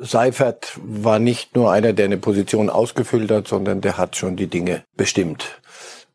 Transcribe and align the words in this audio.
Seifert 0.00 0.78
war 0.80 1.18
nicht 1.18 1.56
nur 1.56 1.72
einer, 1.72 1.92
der 1.92 2.04
eine 2.04 2.18
Position 2.18 2.70
ausgefüllt 2.70 3.32
hat, 3.32 3.48
sondern 3.48 3.80
der 3.80 3.98
hat 3.98 4.14
schon 4.14 4.36
die 4.36 4.46
Dinge 4.46 4.84
bestimmt. 4.96 5.60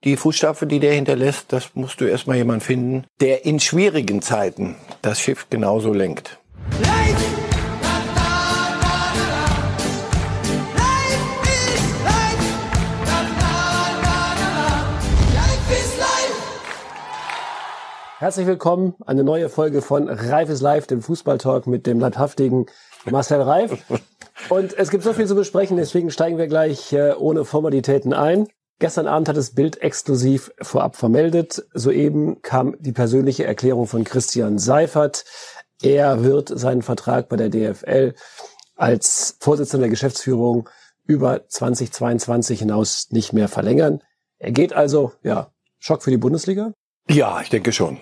Die 0.06 0.16
Fußstapfen, 0.16 0.70
die 0.70 0.80
der 0.80 0.94
hinterlässt, 0.94 1.52
das 1.52 1.72
musst 1.74 2.00
du 2.00 2.06
erstmal 2.06 2.38
jemand 2.38 2.64
finden, 2.64 3.04
der 3.20 3.44
in 3.44 3.60
schwierigen 3.60 4.22
Zeiten 4.22 4.78
das 5.02 5.20
Schiff 5.20 5.48
genauso 5.50 5.92
lenkt. 5.92 6.40
Herzlich 18.20 18.48
willkommen, 18.48 18.96
eine 19.06 19.26
neue 19.26 19.50
Folge 19.50 19.82
von 19.82 20.08
Reif 20.08 20.48
ist 20.48 20.62
live, 20.62 20.88
dem 20.88 21.02
Fußballtalk 21.02 21.68
mit 21.68 21.86
dem 21.86 22.00
leibhaftigen 22.00 22.68
Marcel 23.10 23.42
Reif. 23.42 23.84
Und 24.50 24.78
es 24.78 24.90
gibt 24.90 25.04
so 25.04 25.14
viel 25.14 25.28
zu 25.28 25.36
besprechen, 25.36 25.78
deswegen 25.78 26.12
steigen 26.12 26.38
wir 26.38 26.48
gleich 26.48 26.92
äh, 26.94 27.14
ohne 27.14 27.46
Formalitäten 27.46 28.14
ein. 28.14 28.48
Gestern 28.80 29.08
Abend 29.08 29.30
hat 29.30 29.38
das 29.38 29.52
Bild 29.52 29.82
exklusiv 29.82 30.52
vorab 30.62 30.96
vermeldet. 30.96 31.64
Soeben 31.74 32.42
kam 32.42 32.76
die 32.80 32.92
persönliche 32.92 33.46
Erklärung 33.46 33.88
von 33.88 34.04
Christian 34.04 34.58
Seifert. 34.58 35.26
Er 35.82 36.24
wird 36.24 36.50
seinen 36.50 36.82
Vertrag 36.82 37.30
bei 37.30 37.38
der 37.38 37.50
DFL 37.50 38.14
als 38.76 39.38
Vorsitzender 39.40 39.84
der 39.84 39.92
Geschäftsführung 39.92 40.70
über 41.06 41.48
2022 41.48 42.60
hinaus 42.60 43.08
nicht 43.12 43.34
mehr 43.34 43.48
verlängern. 43.48 44.02
Er 44.40 44.52
geht 44.52 44.74
also, 44.74 45.14
ja, 45.22 45.52
Schock 45.80 46.04
für 46.04 46.12
die 46.12 46.18
Bundesliga? 46.18 46.74
Ja, 47.10 47.42
ich 47.42 47.50
denke 47.50 47.72
schon. 47.72 48.00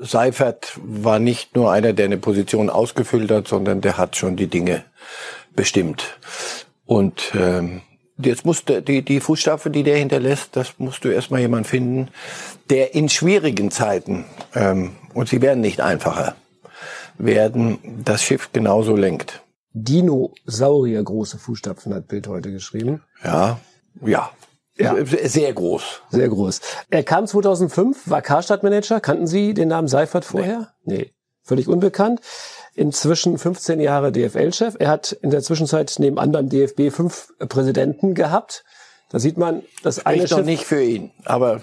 Seifert 0.00 0.78
war 0.82 1.18
nicht 1.18 1.54
nur 1.54 1.70
einer, 1.70 1.92
der 1.92 2.06
eine 2.06 2.16
Position 2.16 2.70
ausgefüllt 2.70 3.30
hat, 3.30 3.48
sondern 3.48 3.80
der 3.80 3.98
hat 3.98 4.16
schon 4.16 4.36
die 4.36 4.46
Dinge 4.46 4.84
bestimmt. 5.54 6.18
Und 6.86 7.32
ähm, 7.34 7.82
jetzt 8.18 8.44
musst 8.44 8.68
du 8.68 8.82
die, 8.82 9.02
die 9.02 9.20
Fußstapfen, 9.20 9.72
die 9.72 9.82
der 9.82 9.98
hinterlässt, 9.98 10.56
das 10.56 10.78
musst 10.78 11.04
du 11.04 11.08
erstmal 11.08 11.40
jemand 11.40 11.66
finden, 11.66 12.08
der 12.70 12.94
in 12.94 13.08
schwierigen 13.08 13.70
Zeiten, 13.70 14.24
ähm, 14.54 14.92
und 15.12 15.28
sie 15.28 15.42
werden 15.42 15.60
nicht 15.60 15.80
einfacher, 15.80 16.34
werden 17.18 17.78
das 18.04 18.22
Schiff 18.22 18.50
genauso 18.52 18.96
lenkt. 18.96 19.42
Dinosaurier 19.72 21.02
große 21.02 21.38
Fußstapfen 21.38 21.94
hat 21.94 22.08
Bild 22.08 22.26
heute 22.26 22.50
geschrieben. 22.50 23.02
Ja, 23.22 23.60
ja, 24.04 24.30
ja. 24.80 24.96
Sehr 25.04 25.52
groß. 25.52 26.02
Sehr 26.10 26.28
groß. 26.28 26.60
Er 26.90 27.02
kam 27.02 27.26
2005, 27.26 28.08
war 28.08 28.22
Karstadt-Manager. 28.22 29.00
Kannten 29.00 29.26
Sie 29.26 29.54
den 29.54 29.68
Namen 29.68 29.88
Seifert 29.88 30.24
vorher? 30.24 30.74
Nee. 30.84 30.96
nee. 30.96 31.14
Völlig 31.42 31.68
unbekannt. 31.68 32.20
Inzwischen 32.74 33.38
15 33.38 33.80
Jahre 33.80 34.12
DFL-Chef. 34.12 34.76
Er 34.78 34.88
hat 34.88 35.12
in 35.12 35.30
der 35.30 35.42
Zwischenzeit 35.42 35.94
neben 35.98 36.18
anderem 36.18 36.48
DFB 36.48 36.90
fünf 36.90 37.32
Präsidenten 37.38 38.14
gehabt. 38.14 38.64
Da 39.10 39.18
sieht 39.18 39.36
man, 39.36 39.62
das 39.82 40.00
spricht 40.00 40.20
eine 40.20 40.28
Schiff 40.28 40.44
nicht 40.44 40.64
für 40.64 40.82
ihn, 40.82 41.10
aber 41.24 41.62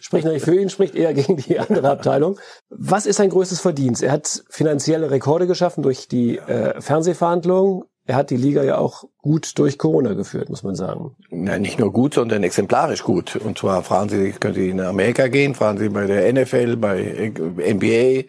spricht 0.00 0.24
noch 0.24 0.32
nicht 0.32 0.44
für 0.44 0.54
ihn, 0.54 0.70
spricht 0.70 0.94
eher 0.94 1.12
gegen 1.14 1.36
die 1.36 1.58
andere 1.58 1.90
Abteilung. 1.90 2.38
Was 2.68 3.06
ist 3.06 3.16
sein 3.16 3.30
größtes 3.30 3.60
Verdienst? 3.60 4.02
Er 4.02 4.12
hat 4.12 4.44
finanzielle 4.48 5.10
Rekorde 5.10 5.46
geschaffen 5.46 5.82
durch 5.82 6.06
die 6.06 6.38
äh, 6.38 6.80
Fernsehverhandlungen 6.80 7.84
er 8.06 8.16
hat 8.16 8.30
die 8.30 8.36
Liga 8.36 8.62
ja 8.62 8.76
auch 8.78 9.04
gut 9.18 9.58
durch 9.58 9.78
Corona 9.78 10.12
geführt, 10.12 10.50
muss 10.50 10.62
man 10.62 10.74
sagen. 10.74 11.16
Ja, 11.30 11.58
nicht 11.58 11.78
nur 11.78 11.92
gut, 11.92 12.14
sondern 12.14 12.42
exemplarisch 12.42 13.02
gut. 13.02 13.36
Und 13.36 13.58
zwar 13.58 13.82
fragen 13.82 14.10
Sie, 14.10 14.32
können 14.32 14.54
Sie 14.54 14.68
in 14.68 14.80
Amerika 14.80 15.28
gehen, 15.28 15.54
fragen 15.54 15.78
Sie 15.78 15.88
bei 15.88 16.06
der 16.06 16.32
NFL, 16.32 16.76
bei 16.76 17.32
NBA, 17.32 18.24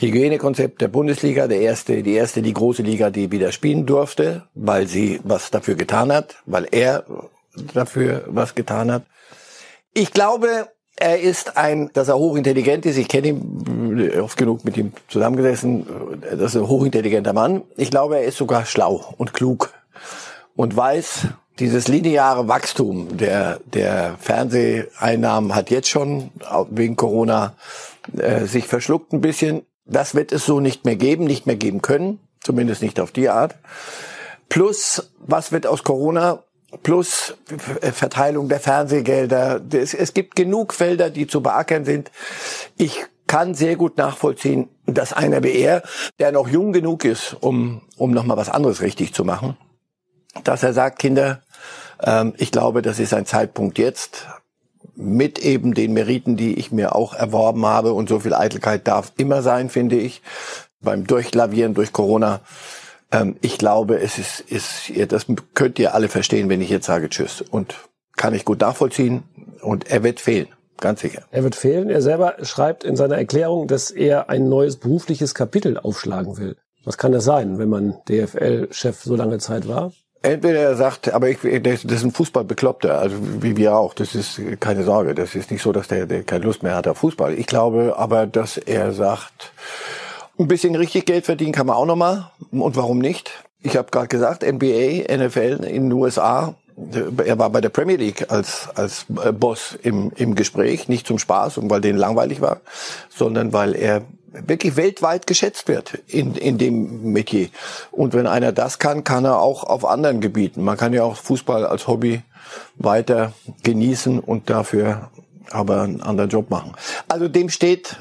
Hygienekonzept 0.00 0.80
der 0.80 0.88
Bundesliga, 0.88 1.48
der 1.48 1.60
erste, 1.60 2.02
die 2.02 2.14
erste, 2.14 2.40
die 2.40 2.54
große 2.54 2.82
Liga, 2.82 3.10
die 3.10 3.32
wieder 3.32 3.50
spielen 3.50 3.84
durfte, 3.84 4.44
weil 4.54 4.86
sie 4.86 5.20
was 5.24 5.50
dafür 5.50 5.74
getan 5.74 6.12
hat, 6.12 6.36
weil 6.46 6.68
er 6.70 7.04
dafür 7.74 8.24
was 8.28 8.54
getan 8.54 8.92
hat. 8.92 9.02
Ich 9.94 10.12
glaube, 10.12 10.68
er 11.00 11.20
ist 11.20 11.56
ein, 11.56 11.90
dass 11.92 12.08
er 12.08 12.18
hochintelligent 12.18 12.86
ist. 12.86 12.98
Ich 12.98 13.08
kenne 13.08 13.28
ihn 13.28 14.10
äh, 14.12 14.18
oft 14.18 14.36
genug 14.36 14.64
mit 14.64 14.76
ihm 14.76 14.92
zusammengesessen. 15.08 15.86
Das 16.22 16.54
ist 16.54 16.56
ein 16.56 16.68
hochintelligenter 16.68 17.32
Mann. 17.32 17.62
Ich 17.76 17.90
glaube, 17.90 18.16
er 18.18 18.24
ist 18.24 18.36
sogar 18.36 18.66
schlau 18.66 19.14
und 19.16 19.32
klug 19.32 19.72
und 20.56 20.76
weiß, 20.76 21.28
dieses 21.58 21.88
lineare 21.88 22.48
Wachstum 22.48 23.16
der, 23.16 23.60
der 23.64 24.16
Fernseheinnahmen 24.20 25.54
hat 25.54 25.70
jetzt 25.70 25.88
schon 25.88 26.30
wegen 26.70 26.96
Corona 26.96 27.54
äh, 28.16 28.44
sich 28.46 28.66
verschluckt 28.66 29.12
ein 29.12 29.20
bisschen. 29.20 29.62
Das 29.84 30.14
wird 30.14 30.32
es 30.32 30.44
so 30.44 30.60
nicht 30.60 30.84
mehr 30.84 30.96
geben, 30.96 31.24
nicht 31.24 31.46
mehr 31.46 31.56
geben 31.56 31.82
können. 31.82 32.20
Zumindest 32.40 32.82
nicht 32.82 33.00
auf 33.00 33.10
die 33.10 33.28
Art. 33.28 33.56
Plus, 34.48 35.10
was 35.18 35.52
wird 35.52 35.66
aus 35.66 35.84
Corona? 35.84 36.42
Plus 36.82 37.34
Verteilung 37.92 38.48
der 38.48 38.60
Fernsehgelder. 38.60 39.60
Es, 39.72 39.94
es 39.94 40.14
gibt 40.14 40.36
genug 40.36 40.74
Felder, 40.74 41.10
die 41.10 41.26
zu 41.26 41.42
beackern 41.42 41.84
sind. 41.84 42.10
Ich 42.76 43.06
kann 43.26 43.54
sehr 43.54 43.76
gut 43.76 43.96
nachvollziehen, 43.96 44.68
dass 44.86 45.12
einer 45.12 45.42
wie 45.42 45.52
er, 45.52 45.82
der 46.18 46.32
noch 46.32 46.48
jung 46.48 46.72
genug 46.72 47.04
ist, 47.04 47.36
um, 47.40 47.82
um 47.96 48.10
nochmal 48.10 48.36
was 48.36 48.48
anderes 48.48 48.80
richtig 48.80 49.14
zu 49.14 49.24
machen, 49.24 49.56
dass 50.44 50.62
er 50.62 50.72
sagt, 50.72 50.98
Kinder, 50.98 51.42
ähm, 52.02 52.34
ich 52.38 52.50
glaube, 52.50 52.82
das 52.82 52.98
ist 52.98 53.14
ein 53.14 53.26
Zeitpunkt 53.26 53.78
jetzt, 53.78 54.26
mit 54.94 55.38
eben 55.38 55.74
den 55.74 55.92
Meriten, 55.92 56.36
die 56.36 56.58
ich 56.58 56.72
mir 56.72 56.94
auch 56.96 57.14
erworben 57.14 57.64
habe, 57.66 57.92
und 57.92 58.08
so 58.08 58.18
viel 58.18 58.34
Eitelkeit 58.34 58.88
darf 58.88 59.12
immer 59.16 59.42
sein, 59.42 59.70
finde 59.70 59.96
ich, 59.96 60.22
beim 60.80 61.06
Durchlavieren 61.06 61.74
durch 61.74 61.92
Corona, 61.92 62.40
ähm, 63.10 63.36
ich 63.40 63.58
glaube, 63.58 64.00
es 64.00 64.18
ist, 64.18 64.40
ist, 64.40 65.12
das 65.12 65.26
könnt 65.54 65.78
ihr 65.78 65.94
alle 65.94 66.08
verstehen, 66.08 66.48
wenn 66.48 66.60
ich 66.60 66.70
jetzt 66.70 66.86
sage 66.86 67.08
Tschüss. 67.08 67.42
Und 67.42 67.74
kann 68.16 68.34
ich 68.34 68.44
gut 68.44 68.60
nachvollziehen. 68.60 69.22
Und 69.62 69.90
er 69.90 70.02
wird 70.02 70.20
fehlen. 70.20 70.48
Ganz 70.80 71.00
sicher. 71.00 71.22
Er 71.30 71.42
wird 71.42 71.54
fehlen. 71.54 71.90
Er 71.90 72.02
selber 72.02 72.36
schreibt 72.42 72.84
in 72.84 72.96
seiner 72.96 73.16
Erklärung, 73.16 73.66
dass 73.66 73.90
er 73.90 74.28
ein 74.28 74.48
neues 74.48 74.76
berufliches 74.76 75.34
Kapitel 75.34 75.78
aufschlagen 75.78 76.36
will. 76.36 76.56
Was 76.84 76.98
kann 76.98 77.12
das 77.12 77.24
sein, 77.24 77.58
wenn 77.58 77.68
man 77.68 77.96
DFL-Chef 78.08 79.02
so 79.02 79.16
lange 79.16 79.38
Zeit 79.38 79.66
war? 79.66 79.92
Entweder 80.22 80.60
er 80.60 80.76
sagt, 80.76 81.12
aber 81.12 81.28
ich, 81.28 81.38
das 81.62 81.84
ist 81.84 82.04
ein 82.04 82.10
Fußballbekloppter, 82.10 82.98
also 82.98 83.16
wie 83.40 83.56
wir 83.56 83.76
auch. 83.76 83.94
Das 83.94 84.14
ist 84.14 84.40
keine 84.58 84.82
Sorge. 84.82 85.14
Das 85.14 85.34
ist 85.34 85.50
nicht 85.50 85.62
so, 85.62 85.72
dass 85.72 85.88
der, 85.88 86.06
der 86.06 86.22
keine 86.24 86.44
Lust 86.44 86.62
mehr 86.62 86.74
hat 86.74 86.88
auf 86.88 86.98
Fußball. 86.98 87.34
Ich 87.34 87.46
glaube 87.46 87.94
aber, 87.96 88.26
dass 88.26 88.56
er 88.56 88.92
sagt, 88.92 89.52
ein 90.38 90.48
bisschen 90.48 90.74
richtig 90.74 91.06
Geld 91.06 91.24
verdienen 91.24 91.52
kann 91.52 91.66
man 91.66 91.76
auch 91.76 91.86
nochmal. 91.86 92.30
Und 92.50 92.76
warum 92.76 92.98
nicht? 92.98 93.30
Ich 93.60 93.76
habe 93.76 93.90
gerade 93.90 94.08
gesagt, 94.08 94.42
NBA, 94.42 95.04
NFL 95.14 95.64
in 95.64 95.84
den 95.84 95.92
USA. 95.92 96.54
Er 97.24 97.38
war 97.40 97.50
bei 97.50 97.60
der 97.60 97.70
Premier 97.70 97.96
League 97.96 98.30
als, 98.30 98.68
als 98.76 99.06
äh, 99.24 99.32
Boss 99.32 99.76
im, 99.82 100.12
im 100.14 100.36
Gespräch, 100.36 100.88
nicht 100.88 101.08
zum 101.08 101.18
Spaß 101.18 101.58
und 101.58 101.68
weil 101.70 101.80
denen 101.80 101.98
langweilig 101.98 102.40
war, 102.40 102.60
sondern 103.08 103.52
weil 103.52 103.74
er 103.74 104.02
wirklich 104.32 104.76
weltweit 104.76 105.26
geschätzt 105.26 105.66
wird 105.66 105.98
in, 106.06 106.36
in 106.36 106.56
dem 106.56 107.12
Metier. 107.12 107.48
Und 107.90 108.14
wenn 108.14 108.28
einer 108.28 108.52
das 108.52 108.78
kann, 108.78 109.02
kann 109.02 109.24
er 109.24 109.40
auch 109.40 109.64
auf 109.64 109.84
anderen 109.84 110.20
Gebieten. 110.20 110.62
Man 110.62 110.76
kann 110.76 110.92
ja 110.92 111.02
auch 111.02 111.16
Fußball 111.16 111.66
als 111.66 111.88
Hobby 111.88 112.22
weiter 112.76 113.32
genießen 113.64 114.20
und 114.20 114.48
dafür 114.48 115.10
aber 115.50 115.82
einen 115.82 116.00
anderen 116.00 116.30
Job 116.30 116.50
machen. 116.50 116.72
Also 117.08 117.28
dem 117.28 117.48
steht 117.48 117.96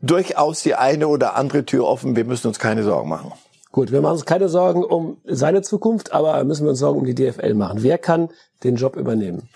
durchaus 0.00 0.62
die 0.62 0.74
eine 0.74 1.08
oder 1.08 1.36
andere 1.36 1.64
Tür 1.64 1.86
offen. 1.86 2.16
Wir 2.16 2.24
müssen 2.24 2.48
uns 2.48 2.58
keine 2.58 2.82
Sorgen 2.82 3.08
machen. 3.08 3.32
Gut, 3.72 3.90
wir 3.90 4.02
machen 4.02 4.12
uns 4.12 4.26
keine 4.26 4.50
Sorgen 4.50 4.84
um 4.84 5.16
seine 5.24 5.62
Zukunft, 5.62 6.12
aber 6.12 6.44
müssen 6.44 6.64
wir 6.64 6.70
uns 6.70 6.78
Sorgen 6.78 7.00
um 7.00 7.06
die 7.06 7.14
DFL 7.14 7.54
machen. 7.54 7.82
Wer 7.82 7.96
kann 7.96 8.28
den 8.64 8.76
Job 8.76 8.96
übernehmen? 8.96 9.48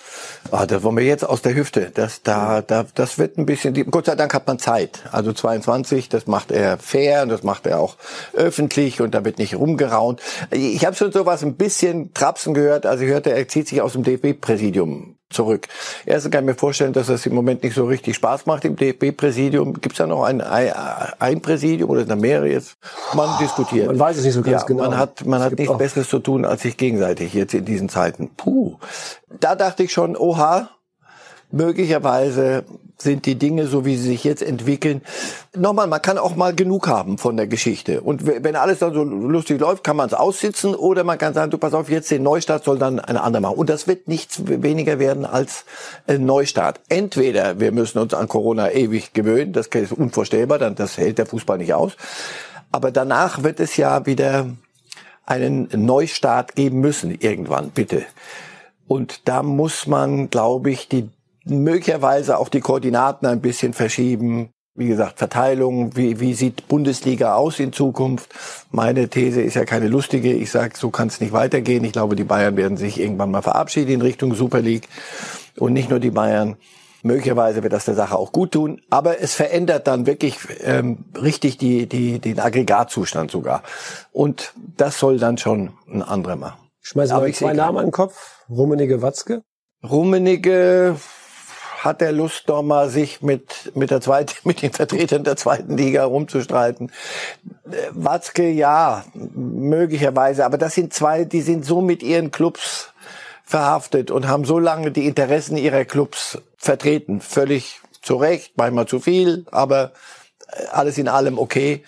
Ah, 0.50 0.64
das 0.64 0.82
wollen 0.82 0.96
wir 0.96 1.04
jetzt 1.04 1.22
aus 1.22 1.42
der 1.42 1.54
Hüfte. 1.54 1.90
Das, 1.92 2.22
da, 2.22 2.62
da, 2.62 2.86
das 2.94 3.18
wird 3.18 3.36
ein 3.36 3.44
bisschen, 3.44 3.74
Gott 3.90 4.06
sei 4.06 4.14
Dank 4.14 4.32
hat 4.32 4.46
man 4.46 4.58
Zeit. 4.58 5.02
Also 5.12 5.34
22, 5.34 6.08
das 6.08 6.26
macht 6.26 6.50
er 6.50 6.78
fair 6.78 7.24
und 7.24 7.28
das 7.28 7.42
macht 7.42 7.66
er 7.66 7.78
auch 7.78 7.96
öffentlich 8.32 9.02
und 9.02 9.14
da 9.14 9.22
wird 9.22 9.38
nicht 9.38 9.54
rumgeraunt. 9.54 10.22
Ich 10.50 10.86
habe 10.86 10.96
schon 10.96 11.12
sowas 11.12 11.42
ein 11.42 11.56
bisschen 11.56 12.14
trapsen 12.14 12.54
gehört. 12.54 12.86
Also 12.86 13.04
ich 13.04 13.10
hörte, 13.10 13.32
er 13.32 13.46
zieht 13.48 13.68
sich 13.68 13.82
aus 13.82 13.92
dem 13.92 14.02
DFB-Präsidium 14.02 15.15
zurück. 15.30 15.68
Erstens 16.04 16.30
kann 16.30 16.44
ich 16.44 16.50
mir 16.50 16.54
vorstellen, 16.54 16.92
dass 16.92 17.08
das 17.08 17.26
im 17.26 17.34
Moment 17.34 17.62
nicht 17.62 17.74
so 17.74 17.84
richtig 17.84 18.16
Spaß 18.16 18.46
macht 18.46 18.64
im 18.64 18.76
DFB-Präsidium. 18.76 19.74
Gibt 19.74 19.94
es 19.94 19.98
da 19.98 20.06
noch 20.06 20.22
ein, 20.22 20.40
ein 20.40 21.40
Präsidium 21.42 21.90
oder 21.90 22.04
sind 22.04 22.20
mehrere 22.20 22.48
jetzt? 22.48 22.76
Man 23.14 23.38
diskutiert. 23.38 23.86
Man 23.86 23.98
weiß 23.98 24.18
es 24.18 24.24
nicht 24.24 24.34
so 24.34 24.42
ganz 24.42 24.62
ja, 24.62 24.66
genau. 24.66 24.84
Man 24.84 24.96
hat, 24.96 25.26
man 25.26 25.42
hat 25.42 25.58
nichts 25.58 25.76
Besseres 25.76 26.08
zu 26.08 26.20
tun, 26.20 26.44
als 26.44 26.62
sich 26.62 26.76
gegenseitig 26.76 27.34
jetzt 27.34 27.54
in 27.54 27.64
diesen 27.64 27.88
Zeiten. 27.88 28.30
Puh. 28.36 28.78
Da 29.40 29.56
dachte 29.56 29.82
ich 29.82 29.92
schon, 29.92 30.16
oha, 30.16 30.70
möglicherweise 31.50 32.64
sind 32.98 33.26
die 33.26 33.34
Dinge, 33.34 33.66
so 33.66 33.84
wie 33.84 33.96
sie 33.96 34.08
sich 34.08 34.24
jetzt 34.24 34.42
entwickeln. 34.42 35.02
Nochmal, 35.54 35.86
man 35.86 36.00
kann 36.00 36.16
auch 36.16 36.34
mal 36.34 36.54
genug 36.54 36.88
haben 36.88 37.18
von 37.18 37.36
der 37.36 37.46
Geschichte. 37.46 38.00
Und 38.00 38.26
wenn 38.26 38.56
alles 38.56 38.78
dann 38.78 38.94
so 38.94 39.04
lustig 39.04 39.60
läuft, 39.60 39.84
kann 39.84 39.96
man 39.96 40.06
es 40.06 40.14
aussitzen 40.14 40.74
oder 40.74 41.04
man 41.04 41.18
kann 41.18 41.34
sagen, 41.34 41.50
du 41.50 41.58
pass 41.58 41.74
auf, 41.74 41.90
jetzt 41.90 42.10
den 42.10 42.22
Neustart 42.22 42.64
soll 42.64 42.78
dann 42.78 42.98
eine 42.98 43.22
andere 43.22 43.42
machen. 43.42 43.58
Und 43.58 43.68
das 43.68 43.86
wird 43.86 44.08
nichts 44.08 44.40
weniger 44.46 44.98
werden 44.98 45.26
als 45.26 45.64
ein 46.06 46.24
Neustart. 46.24 46.80
Entweder 46.88 47.60
wir 47.60 47.70
müssen 47.70 47.98
uns 47.98 48.14
an 48.14 48.28
Corona 48.28 48.72
ewig 48.72 49.12
gewöhnen, 49.12 49.52
das 49.52 49.66
ist 49.66 49.92
unvorstellbar, 49.92 50.58
dann 50.58 50.74
das 50.74 50.96
hält 50.96 51.18
der 51.18 51.26
Fußball 51.26 51.58
nicht 51.58 51.74
aus. 51.74 51.92
Aber 52.72 52.90
danach 52.90 53.42
wird 53.42 53.60
es 53.60 53.76
ja 53.76 54.06
wieder 54.06 54.46
einen 55.26 55.68
Neustart 55.74 56.54
geben 56.54 56.80
müssen 56.80 57.10
irgendwann, 57.10 57.70
bitte. 57.70 58.04
Und 58.88 59.28
da 59.28 59.42
muss 59.42 59.86
man, 59.86 60.30
glaube 60.30 60.70
ich, 60.70 60.88
die 60.88 61.10
möglicherweise 61.46 62.38
auch 62.38 62.48
die 62.48 62.60
Koordinaten 62.60 63.26
ein 63.26 63.40
bisschen 63.40 63.72
verschieben. 63.72 64.50
Wie 64.74 64.88
gesagt, 64.88 65.18
Verteilung, 65.18 65.96
wie, 65.96 66.20
wie 66.20 66.34
sieht 66.34 66.68
Bundesliga 66.68 67.34
aus 67.34 67.60
in 67.60 67.72
Zukunft? 67.72 68.34
Meine 68.70 69.08
These 69.08 69.40
ist 69.40 69.54
ja 69.54 69.64
keine 69.64 69.88
lustige. 69.88 70.32
Ich 70.32 70.50
sage, 70.50 70.76
so 70.76 70.90
kann 70.90 71.08
es 71.08 71.20
nicht 71.20 71.32
weitergehen. 71.32 71.82
Ich 71.84 71.92
glaube, 71.92 72.14
die 72.14 72.24
Bayern 72.24 72.56
werden 72.56 72.76
sich 72.76 73.00
irgendwann 73.00 73.30
mal 73.30 73.42
verabschieden 73.42 73.92
in 73.92 74.02
Richtung 74.02 74.34
Super 74.34 74.60
League. 74.60 74.88
Und 75.56 75.72
nicht 75.72 75.88
nur 75.88 76.00
die 76.00 76.10
Bayern. 76.10 76.56
Möglicherweise 77.02 77.62
wird 77.62 77.72
das 77.72 77.84
der 77.84 77.94
Sache 77.94 78.18
auch 78.18 78.32
gut 78.32 78.52
tun, 78.52 78.80
aber 78.90 79.20
es 79.20 79.34
verändert 79.34 79.86
dann 79.86 80.06
wirklich 80.06 80.38
ähm, 80.64 81.04
richtig 81.14 81.56
die, 81.56 81.86
die, 81.86 82.18
den 82.18 82.40
Aggregatzustand 82.40 83.30
sogar. 83.30 83.62
Und 84.10 84.52
das 84.76 84.98
soll 84.98 85.18
dann 85.18 85.38
schon 85.38 85.70
ein 85.88 86.02
anderer 86.02 86.34
machen. 86.34 86.58
Schmeißen 86.80 87.24
wir 87.24 87.32
zwei 87.32 87.52
Namen 87.52 87.78
an 87.78 87.86
den 87.86 87.92
Kopf. 87.92 88.44
Rummenige 88.48 89.02
Watzke? 89.02 89.42
Rummenige 89.84 90.96
hat 91.86 92.02
er 92.02 92.12
Lust, 92.12 92.44
doch 92.46 92.62
mal 92.62 92.90
sich 92.90 93.22
mit, 93.22 93.72
mit 93.74 93.90
der 93.90 94.00
zweiten, 94.00 94.34
mit 94.44 94.62
den 94.62 94.72
Vertretern 94.72 95.24
der 95.24 95.36
zweiten 95.36 95.76
Liga 95.76 96.04
rumzustreiten. 96.04 96.92
Watzke, 97.92 98.48
ja, 98.48 99.04
möglicherweise, 99.14 100.44
aber 100.44 100.58
das 100.58 100.74
sind 100.74 100.92
zwei, 100.92 101.24
die 101.24 101.40
sind 101.40 101.64
so 101.64 101.80
mit 101.80 102.02
ihren 102.02 102.30
Clubs 102.30 102.92
verhaftet 103.44 104.10
und 104.10 104.26
haben 104.26 104.44
so 104.44 104.58
lange 104.58 104.90
die 104.90 105.06
Interessen 105.06 105.56
ihrer 105.56 105.84
Clubs 105.84 106.38
vertreten. 106.58 107.20
Völlig 107.20 107.80
zu 108.02 108.16
Recht, 108.16 108.52
manchmal 108.56 108.86
zu 108.86 109.00
viel, 109.00 109.46
aber 109.50 109.92
äh, 110.48 110.66
alles 110.72 110.98
in 110.98 111.08
allem 111.08 111.38
okay. 111.38 111.84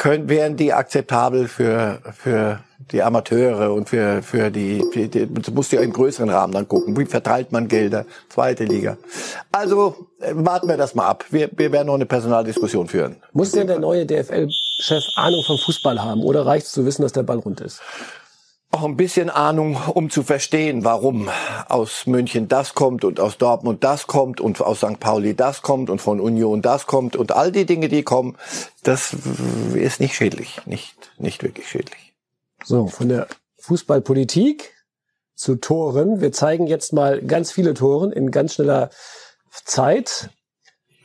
Können, 0.00 0.30
wären 0.30 0.56
die 0.56 0.72
akzeptabel 0.72 1.46
für, 1.46 1.98
für 2.16 2.60
die 2.90 3.02
Amateure 3.02 3.74
und 3.74 3.90
für, 3.90 4.22
für 4.22 4.50
die, 4.50 4.82
für 4.90 5.08
die, 5.08 5.26
du 5.26 5.52
musst 5.52 5.72
ja 5.72 5.82
im 5.82 5.92
größeren 5.92 6.30
Rahmen 6.30 6.54
dann 6.54 6.66
gucken. 6.66 6.96
Wie 6.96 7.04
verteilt 7.04 7.52
man 7.52 7.68
Gelder? 7.68 8.06
Zweite 8.30 8.64
Liga. 8.64 8.96
Also, 9.52 10.06
äh, 10.20 10.32
warten 10.34 10.68
wir 10.68 10.78
das 10.78 10.94
mal 10.94 11.06
ab. 11.06 11.26
Wir, 11.28 11.50
wir 11.54 11.70
werden 11.70 11.88
noch 11.88 11.96
eine 11.96 12.06
Personaldiskussion 12.06 12.88
führen. 12.88 13.16
Muss 13.34 13.52
denn 13.52 13.66
der 13.66 13.78
neue 13.78 14.06
DFL-Chef 14.06 15.04
Ahnung 15.16 15.44
vom 15.46 15.58
Fußball 15.58 16.02
haben 16.02 16.22
oder 16.22 16.46
reicht 16.46 16.64
es 16.64 16.72
zu 16.72 16.86
wissen, 16.86 17.02
dass 17.02 17.12
der 17.12 17.24
Ball 17.24 17.38
rund 17.38 17.60
ist? 17.60 17.82
Auch 18.72 18.84
ein 18.84 18.96
bisschen 18.96 19.30
Ahnung, 19.30 19.76
um 19.94 20.10
zu 20.10 20.22
verstehen, 20.22 20.84
warum 20.84 21.28
aus 21.68 22.06
München 22.06 22.46
das 22.46 22.74
kommt 22.74 23.04
und 23.04 23.18
aus 23.18 23.36
Dortmund 23.36 23.82
das 23.82 24.06
kommt 24.06 24.40
und 24.40 24.60
aus 24.60 24.78
St. 24.78 25.00
Pauli 25.00 25.34
das 25.34 25.62
kommt 25.62 25.90
und 25.90 26.00
von 26.00 26.20
Union 26.20 26.62
das 26.62 26.86
kommt 26.86 27.16
und 27.16 27.32
all 27.32 27.50
die 27.50 27.66
Dinge, 27.66 27.88
die 27.88 28.04
kommen, 28.04 28.36
das 28.84 29.16
ist 29.74 30.00
nicht 30.00 30.14
schädlich, 30.14 30.60
nicht, 30.66 30.94
nicht 31.18 31.42
wirklich 31.42 31.68
schädlich. 31.68 32.14
So, 32.64 32.86
von 32.86 33.08
der 33.08 33.26
Fußballpolitik 33.58 34.72
zu 35.34 35.56
Toren. 35.56 36.20
Wir 36.20 36.32
zeigen 36.32 36.66
jetzt 36.66 36.92
mal 36.92 37.22
ganz 37.22 37.50
viele 37.50 37.74
Toren 37.74 38.12
in 38.12 38.30
ganz 38.30 38.54
schneller 38.54 38.90
Zeit. 39.64 40.30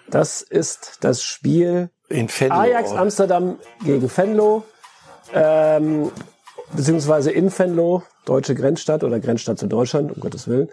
Das 0.10 0.42
ist 0.42 0.98
das 1.02 1.24
Spiel 1.24 1.90
in. 2.10 2.30
Ajax 2.50 2.92
Amsterdam 2.92 3.58
gegen 3.84 4.16
Venlo. 4.16 4.64
Ähm, 5.34 6.12
beziehungsweise 6.74 7.32
in 7.32 7.56
Venlo, 7.58 8.04
deutsche 8.26 8.56
Grenzstadt 8.56 9.04
oder 9.04 9.20
Grenzstadt 9.20 9.60
zu 9.60 9.68
Deutschland, 9.68 10.12
um 10.16 10.20
Gottes 10.20 10.48
Willen. 10.48 10.70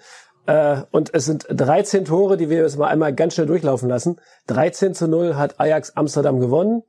Äh, 0.46 0.82
und 0.90 1.14
es 1.14 1.24
sind 1.24 1.46
13 1.48 2.04
Tore, 2.04 2.36
die 2.36 2.50
wir 2.50 2.62
jetzt 2.62 2.78
mal 2.78 2.88
einmal 2.88 3.14
ganz 3.14 3.34
schnell 3.34 3.46
durchlaufen 3.46 3.88
lassen. 3.88 4.16
13 4.48 4.94
zu 4.94 5.08
0 5.08 5.36
hat 5.36 5.60
Ajax 5.60 5.96
Amsterdam 5.96 6.40
gewonnen. 6.40 6.82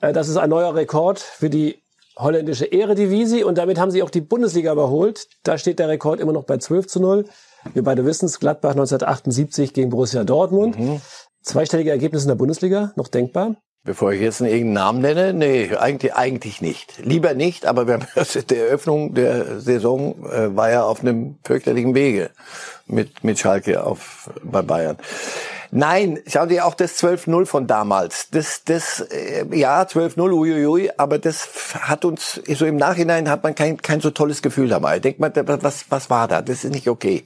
Äh, 0.00 0.12
das 0.12 0.28
ist 0.28 0.36
ein 0.36 0.50
neuer 0.50 0.74
Rekord 0.74 1.18
für 1.18 1.50
die 1.50 1.82
holländische 2.16 2.70
Eredivisie 2.70 3.42
und 3.42 3.58
damit 3.58 3.78
haben 3.78 3.90
sie 3.90 4.02
auch 4.02 4.10
die 4.10 4.20
Bundesliga 4.20 4.72
überholt. 4.72 5.26
Da 5.42 5.58
steht 5.58 5.78
der 5.78 5.88
Rekord 5.88 6.20
immer 6.20 6.32
noch 6.32 6.44
bei 6.44 6.58
12 6.58 6.86
zu 6.86 7.00
0. 7.00 7.24
Wir 7.72 7.82
beide 7.82 8.04
wissen 8.04 8.26
es, 8.26 8.38
Gladbach 8.38 8.72
1978 8.72 9.72
gegen 9.72 9.90
Borussia 9.90 10.22
Dortmund. 10.24 10.78
Mhm. 10.78 11.00
Zweistellige 11.42 11.90
Ergebnisse 11.90 12.24
in 12.24 12.28
der 12.28 12.36
Bundesliga, 12.36 12.92
noch 12.96 13.08
denkbar? 13.08 13.56
Bevor 13.86 14.12
ich 14.12 14.22
jetzt 14.22 14.40
einen 14.40 14.50
irgendeinen 14.50 14.72
Namen 14.72 15.00
nenne, 15.02 15.34
nee, 15.34 15.76
eigentlich, 15.76 16.14
eigentlich 16.14 16.62
nicht. 16.62 17.04
Lieber 17.04 17.34
nicht, 17.34 17.66
aber 17.66 17.86
wir 17.86 17.94
haben, 17.94 18.06
die 18.50 18.56
Eröffnung 18.56 19.12
der 19.12 19.60
Saison 19.60 20.24
äh, 20.24 20.56
war 20.56 20.70
ja 20.70 20.84
auf 20.84 21.00
einem 21.00 21.36
fürchterlichen 21.44 21.94
Wege 21.94 22.30
mit, 22.86 23.24
mit 23.24 23.38
Schalke 23.38 23.84
auf, 23.84 24.30
bei 24.42 24.62
Bayern. 24.62 24.96
Nein, 25.76 26.20
schau 26.28 26.46
dir 26.46 26.66
auch 26.66 26.74
das 26.74 27.02
12-0 27.02 27.46
von 27.46 27.66
damals. 27.66 28.30
Das, 28.30 28.62
das, 28.64 29.00
äh, 29.00 29.44
ja, 29.52 29.82
12-0, 29.82 30.20
uiuiui, 30.20 30.90
aber 30.96 31.18
das 31.18 31.48
hat 31.80 32.04
uns, 32.04 32.40
so 32.46 32.64
im 32.64 32.76
Nachhinein 32.76 33.28
hat 33.28 33.42
man 33.42 33.56
kein, 33.56 33.82
kein 33.82 34.00
so 34.00 34.10
tolles 34.10 34.40
Gefühl 34.40 34.68
dabei. 34.68 35.00
Denkt 35.00 35.18
man, 35.18 35.32
was, 35.34 35.86
was 35.88 36.10
war 36.10 36.28
da? 36.28 36.42
Das 36.42 36.62
ist 36.62 36.70
nicht 36.70 36.88
okay. 36.88 37.24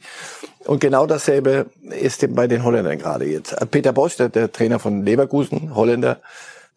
Und 0.64 0.80
genau 0.80 1.06
dasselbe 1.06 1.66
ist 1.90 2.24
bei 2.34 2.46
den 2.46 2.64
Holländern 2.64 2.98
gerade 2.98 3.26
jetzt. 3.26 3.54
Peter 3.70 3.92
Bosch, 3.92 4.16
der, 4.16 4.30
der 4.30 4.50
Trainer 4.50 4.78
von 4.78 5.04
Leverkusen, 5.04 5.74
Holländer, 5.74 6.20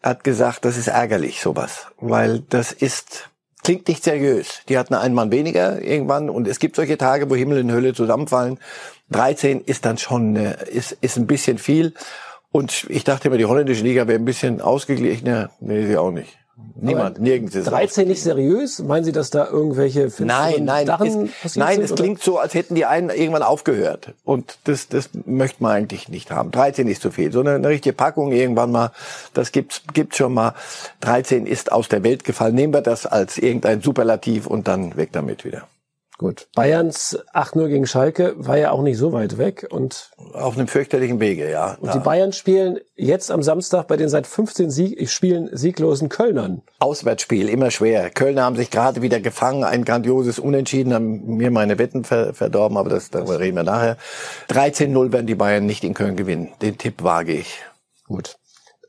hat 0.02 0.24
gesagt, 0.24 0.66
das 0.66 0.76
ist 0.76 0.88
ärgerlich, 0.88 1.40
sowas. 1.40 1.86
Weil 1.98 2.40
das 2.50 2.72
ist, 2.72 3.30
klingt 3.62 3.88
nicht 3.88 4.04
seriös. 4.04 4.62
Die 4.68 4.78
hatten 4.78 4.94
einen 4.94 5.14
Mann 5.14 5.30
weniger 5.30 5.80
irgendwann 5.82 6.28
und 6.28 6.48
es 6.48 6.58
gibt 6.58 6.76
solche 6.76 6.98
Tage, 6.98 7.30
wo 7.30 7.34
Himmel 7.34 7.62
und 7.62 7.72
Hölle 7.72 7.94
zusammenfallen. 7.94 8.58
13 9.10 9.60
ist 9.60 9.84
dann 9.84 9.98
schon, 9.98 10.36
ist, 10.36 10.92
ist 11.00 11.16
ein 11.16 11.26
bisschen 11.26 11.58
viel. 11.58 11.94
Und 12.50 12.86
ich 12.90 13.04
dachte 13.04 13.28
immer, 13.28 13.38
die 13.38 13.46
holländische 13.46 13.82
Liga 13.82 14.06
wäre 14.06 14.18
ein 14.18 14.24
bisschen 14.24 14.60
ausgeglichener. 14.60 15.50
Nee, 15.60 15.86
sie 15.86 15.96
auch 15.96 16.10
nicht. 16.10 16.38
Niemand, 16.74 17.16
Aber 17.16 17.24
nirgends 17.24 17.54
ist 17.54 17.64
13 17.64 18.06
nicht 18.08 18.22
seriös? 18.22 18.78
Meinen 18.80 19.04
Sie, 19.04 19.12
dass 19.12 19.30
da 19.30 19.46
irgendwelche 19.46 20.10
Nein, 20.18 20.64
nein, 20.64 20.88
es, 21.44 21.56
nein, 21.56 21.76
sind, 21.76 21.84
es 21.84 21.92
oder? 21.92 22.02
klingt 22.02 22.22
so, 22.22 22.38
als 22.38 22.54
hätten 22.54 22.74
die 22.74 22.84
einen 22.84 23.08
irgendwann 23.08 23.42
aufgehört. 23.42 24.12
Und 24.24 24.58
das, 24.64 24.88
das 24.88 25.10
möchte 25.24 25.62
man 25.62 25.72
eigentlich 25.72 26.08
nicht 26.08 26.30
haben. 26.30 26.50
13 26.50 26.88
ist 26.88 27.00
zu 27.00 27.10
viel. 27.10 27.32
So 27.32 27.40
eine, 27.40 27.54
eine 27.54 27.68
richtige 27.68 27.94
Packung 27.94 28.32
irgendwann 28.32 28.70
mal, 28.70 28.90
das 29.32 29.52
gibt's, 29.52 29.82
gibt's 29.94 30.18
schon 30.18 30.34
mal. 30.34 30.54
13 31.00 31.46
ist 31.46 31.72
aus 31.72 31.88
der 31.88 32.04
Welt 32.04 32.24
gefallen. 32.24 32.54
Nehmen 32.54 32.74
wir 32.74 32.82
das 32.82 33.06
als 33.06 33.38
irgendein 33.38 33.80
Superlativ 33.80 34.46
und 34.46 34.68
dann 34.68 34.96
weg 34.96 35.10
damit 35.12 35.44
wieder. 35.44 35.68
Gut. 36.22 36.46
Bayerns 36.54 37.18
8-0 37.34 37.66
gegen 37.66 37.84
Schalke 37.84 38.34
war 38.36 38.56
ja 38.56 38.70
auch 38.70 38.82
nicht 38.82 38.96
so 38.96 39.12
weit 39.12 39.38
weg 39.38 39.66
und 39.68 40.12
auf 40.34 40.56
einem 40.56 40.68
fürchterlichen 40.68 41.18
Wege, 41.18 41.50
ja. 41.50 41.76
Und 41.80 41.88
ja. 41.88 41.94
die 41.94 41.98
Bayern 41.98 42.32
spielen 42.32 42.78
jetzt 42.94 43.32
am 43.32 43.42
Samstag 43.42 43.88
bei 43.88 43.96
den 43.96 44.08
seit 44.08 44.28
15 44.28 44.70
Sieg 44.70 45.10
Spielen 45.10 45.50
sieglosen 45.52 46.08
Kölnern. 46.08 46.62
Auswärtsspiel, 46.78 47.48
immer 47.48 47.72
schwer. 47.72 48.08
Kölner 48.10 48.44
haben 48.44 48.54
sich 48.54 48.70
gerade 48.70 49.02
wieder 49.02 49.18
gefangen, 49.18 49.64
ein 49.64 49.84
grandioses 49.84 50.38
Unentschieden, 50.38 50.94
haben 50.94 51.38
mir 51.38 51.50
meine 51.50 51.80
Wetten 51.80 52.04
ver 52.04 52.34
verdorben, 52.34 52.76
aber 52.76 52.90
das, 52.90 53.10
darüber 53.10 53.40
reden 53.40 53.56
wir 53.56 53.64
nachher. 53.64 53.96
13-0 54.48 55.10
werden 55.10 55.26
die 55.26 55.34
Bayern 55.34 55.66
nicht 55.66 55.82
in 55.82 55.92
Köln 55.92 56.14
gewinnen. 56.14 56.52
Den 56.62 56.78
Tipp 56.78 57.02
wage 57.02 57.32
ich. 57.32 57.64
Gut. 58.06 58.38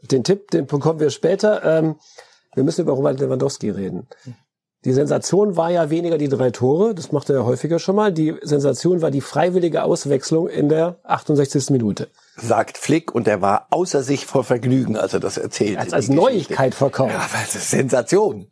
Den 0.03 0.23
Tipp, 0.23 0.51
den 0.51 0.67
bekommen 0.67 0.99
wir 0.99 1.09
später. 1.09 1.63
Ähm, 1.63 1.95
wir 2.53 2.63
müssen 2.63 2.81
über 2.81 2.93
Robert 2.93 3.19
Lewandowski 3.19 3.71
reden. 3.71 4.07
Die 4.85 4.91
Sensation 4.91 5.55
war 5.55 5.71
ja 5.71 5.89
weniger 5.89 6.17
die 6.17 6.27
drei 6.27 6.51
Tore, 6.51 6.93
das 6.93 7.13
macht 7.13 7.29
er 7.29 7.37
ja 7.37 7.45
häufiger 7.45 7.79
schon 7.79 7.95
mal. 7.95 8.11
Die 8.11 8.35
Sensation 8.41 9.01
war 9.01 9.11
die 9.11 9.21
freiwillige 9.21 9.83
Auswechslung 9.83 10.49
in 10.49 10.67
der 10.67 10.97
68. 11.03 11.69
Minute. 11.69 12.09
Sagt 12.35 12.77
Flick 12.77 13.15
und 13.15 13.27
er 13.27 13.41
war 13.41 13.67
außer 13.69 14.03
sich 14.03 14.25
vor 14.25 14.43
Vergnügen, 14.43 14.97
als 14.97 15.13
er 15.13 15.21
das 15.21 15.37
erzählt. 15.37 15.77
Als, 15.77 15.93
als 15.93 16.09
Neuigkeit 16.09 16.75
verkauft. 16.75 17.13
Ja, 17.13 17.29
das 17.31 17.55
ist 17.55 17.69
Sensation. 17.69 18.47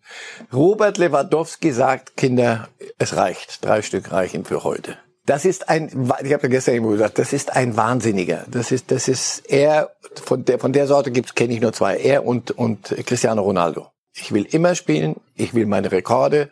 Robert 0.54 0.98
Lewandowski 0.98 1.74
sagt, 1.74 2.16
Kinder, 2.16 2.70
es 2.98 3.18
reicht. 3.18 3.66
Drei 3.66 3.82
Stück 3.82 4.14
reichen 4.14 4.46
für 4.46 4.64
heute. 4.64 4.98
Das 5.26 5.44
ist 5.44 5.68
ein, 5.68 5.90
ich 6.24 6.34
habe 6.34 6.44
ja 6.44 6.50
gestern 6.50 6.76
irgendwo 6.76 6.94
gesagt, 6.94 7.20
das 7.20 7.34
ist 7.34 7.56
ein 7.56 7.76
Wahnsinniger. 7.76 8.46
Das 8.50 8.72
ist, 8.72 8.90
das 8.90 9.10
ist 9.10 9.44
er, 9.50 9.92
von 10.16 10.46
der, 10.46 10.60
von 10.60 10.72
der 10.72 10.88
Sorte 10.88 11.12
gibt's, 11.12 11.36
kenne 11.36 11.54
ich 11.54 11.62
nur 11.62 11.74
zwei. 11.74 11.98
Er 11.98 12.26
und, 12.26 12.52
und 12.52 12.96
Cristiano 13.06 13.42
Ronaldo. 13.42 13.88
Ich 14.14 14.34
will 14.34 14.46
immer 14.50 14.76
spielen, 14.76 15.16
ich 15.42 15.54
will 15.54 15.66
meine 15.66 15.92
Rekorde, 15.92 16.50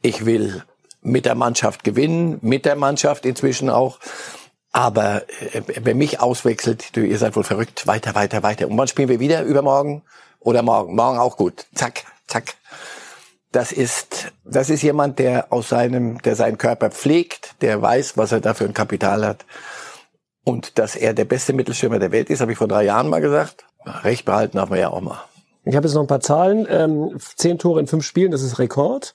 ich 0.00 0.24
will 0.24 0.62
mit 1.02 1.24
der 1.24 1.34
Mannschaft 1.34 1.84
gewinnen, 1.84 2.38
mit 2.40 2.64
der 2.64 2.76
Mannschaft 2.76 3.26
inzwischen 3.26 3.70
auch. 3.70 3.98
Aber 4.72 5.22
äh, 5.52 5.62
wer 5.66 5.94
mich 5.94 6.20
auswechselt, 6.20 6.96
du, 6.96 7.00
ihr 7.00 7.18
seid 7.18 7.36
wohl 7.36 7.44
verrückt, 7.44 7.86
weiter, 7.86 8.14
weiter, 8.14 8.42
weiter. 8.42 8.68
Und 8.68 8.76
wann 8.78 8.88
spielen 8.88 9.08
wir 9.08 9.20
wieder? 9.20 9.42
Übermorgen 9.42 10.02
oder 10.40 10.62
morgen? 10.62 10.94
Morgen 10.94 11.18
auch 11.18 11.36
gut. 11.36 11.66
Zack, 11.74 12.04
zack. 12.26 12.54
Das 13.50 13.72
ist, 13.72 14.32
das 14.44 14.68
ist 14.68 14.82
jemand, 14.82 15.18
der 15.18 15.52
aus 15.52 15.70
seinem, 15.70 16.20
der 16.22 16.36
seinen 16.36 16.58
Körper 16.58 16.90
pflegt, 16.90 17.54
der 17.62 17.80
weiß, 17.80 18.18
was 18.18 18.32
er 18.32 18.40
da 18.40 18.52
für 18.52 18.66
ein 18.66 18.74
Kapital 18.74 19.26
hat. 19.26 19.46
Und 20.44 20.78
dass 20.78 20.96
er 20.96 21.14
der 21.14 21.24
beste 21.24 21.54
Mittelstürmer 21.54 21.98
der 21.98 22.12
Welt 22.12 22.30
ist, 22.30 22.40
habe 22.40 22.52
ich 22.52 22.58
vor 22.58 22.68
drei 22.68 22.84
Jahren 22.84 23.08
mal 23.08 23.20
gesagt. 23.20 23.64
Recht 23.84 24.26
behalten 24.26 24.58
darf 24.58 24.68
man 24.68 24.78
ja 24.78 24.90
auch 24.90 25.00
mal. 25.00 25.24
Ich 25.68 25.76
habe 25.76 25.86
jetzt 25.86 25.94
noch 25.94 26.02
ein 26.02 26.08
paar 26.08 26.20
Zahlen. 26.20 26.66
Ähm, 26.70 27.18
zehn 27.36 27.58
Tore 27.58 27.78
in 27.78 27.86
fünf 27.86 28.04
Spielen, 28.04 28.30
das 28.30 28.42
ist 28.42 28.58
Rekord. 28.58 29.14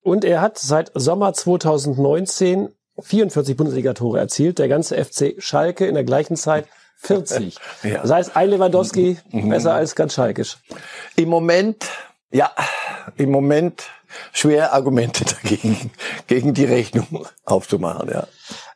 Und 0.00 0.24
er 0.24 0.40
hat 0.40 0.58
seit 0.58 0.92
Sommer 0.94 1.32
2019 1.32 2.68
44 3.00 3.56
Bundesliga-Tore 3.56 4.18
erzielt. 4.18 4.60
Der 4.60 4.68
ganze 4.68 5.02
FC 5.02 5.34
Schalke 5.38 5.86
in 5.86 5.94
der 5.94 6.04
gleichen 6.04 6.36
Zeit 6.36 6.66
40. 6.98 7.58
ja. 7.82 8.02
Das 8.02 8.12
heißt, 8.12 8.36
ein 8.36 8.50
Lewandowski 8.50 9.18
mhm. 9.32 9.48
besser 9.48 9.74
als 9.74 9.96
ganz 9.96 10.14
Schalkisch. 10.14 10.58
Im 11.16 11.28
Moment, 11.28 11.88
ja, 12.30 12.52
im 13.16 13.32
Moment 13.32 13.82
schwer 14.32 14.74
Argumente 14.74 15.24
dagegen, 15.42 15.90
gegen 16.28 16.54
die 16.54 16.64
Rechnung 16.64 17.26
aufzumachen, 17.44 18.08
ja. 18.08 18.28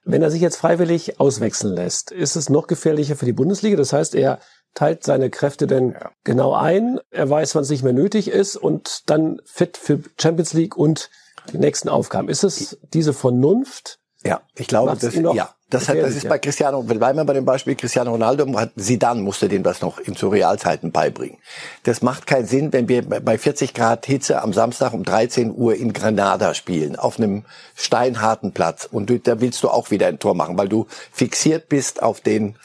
Wenn 0.04 0.22
er 0.22 0.30
sich 0.30 0.40
jetzt 0.40 0.56
freiwillig 0.56 1.20
auswechseln 1.20 1.74
lässt, 1.74 2.10
ist 2.12 2.36
es 2.36 2.48
noch 2.48 2.68
gefährlicher 2.68 3.16
für 3.16 3.26
die 3.26 3.32
Bundesliga. 3.32 3.76
Das 3.76 3.92
heißt, 3.92 4.14
er 4.14 4.38
teilt 4.76 5.02
seine 5.02 5.30
Kräfte 5.30 5.66
denn 5.66 5.92
ja. 5.92 6.12
genau 6.22 6.54
ein. 6.54 7.00
Er 7.10 7.28
weiß, 7.28 7.56
wann 7.56 7.62
es 7.62 7.70
nicht 7.70 7.82
mehr 7.82 7.92
nötig 7.92 8.28
ist 8.28 8.56
und 8.56 9.10
dann 9.10 9.40
fit 9.44 9.76
für 9.76 10.00
Champions 10.20 10.52
League 10.52 10.76
und 10.76 11.10
die 11.52 11.58
nächsten 11.58 11.88
Aufgaben. 11.88 12.28
Ist 12.28 12.44
es 12.44 12.78
diese 12.92 13.12
Vernunft? 13.12 13.98
Ja, 14.24 14.40
ich 14.56 14.66
glaube, 14.66 14.96
das, 15.00 15.14
ja, 15.14 15.54
das, 15.70 15.88
hat, 15.88 15.98
das 15.98 16.16
ist 16.16 16.28
bei 16.28 16.38
Cristiano, 16.38 16.82
bleiben 16.82 17.18
wir 17.18 17.24
bei 17.24 17.34
dem 17.34 17.44
Beispiel 17.44 17.76
Cristiano 17.76 18.10
Ronaldo, 18.10 18.46
hat 18.58 18.72
Zidane 18.76 19.20
musste 19.20 19.48
dem 19.48 19.62
das 19.62 19.82
noch 19.82 19.98
in 19.98 20.16
zu 20.16 20.28
Realzeiten 20.28 20.90
beibringen. 20.90 21.38
Das 21.84 22.02
macht 22.02 22.26
keinen 22.26 22.46
Sinn, 22.46 22.72
wenn 22.72 22.88
wir 22.88 23.02
bei 23.02 23.38
40 23.38 23.72
Grad 23.72 24.04
Hitze 24.04 24.42
am 24.42 24.52
Samstag 24.52 24.94
um 24.94 25.04
13 25.04 25.54
Uhr 25.54 25.76
in 25.76 25.92
Granada 25.92 26.54
spielen, 26.54 26.96
auf 26.96 27.18
einem 27.18 27.44
steinharten 27.76 28.52
Platz. 28.52 28.88
Und 28.90 29.10
du, 29.10 29.20
da 29.20 29.40
willst 29.40 29.62
du 29.62 29.68
auch 29.68 29.90
wieder 29.90 30.08
ein 30.08 30.18
Tor 30.18 30.34
machen, 30.34 30.58
weil 30.58 30.68
du 30.68 30.86
fixiert 31.12 31.68
bist 31.68 32.02
auf 32.02 32.20
den 32.20 32.56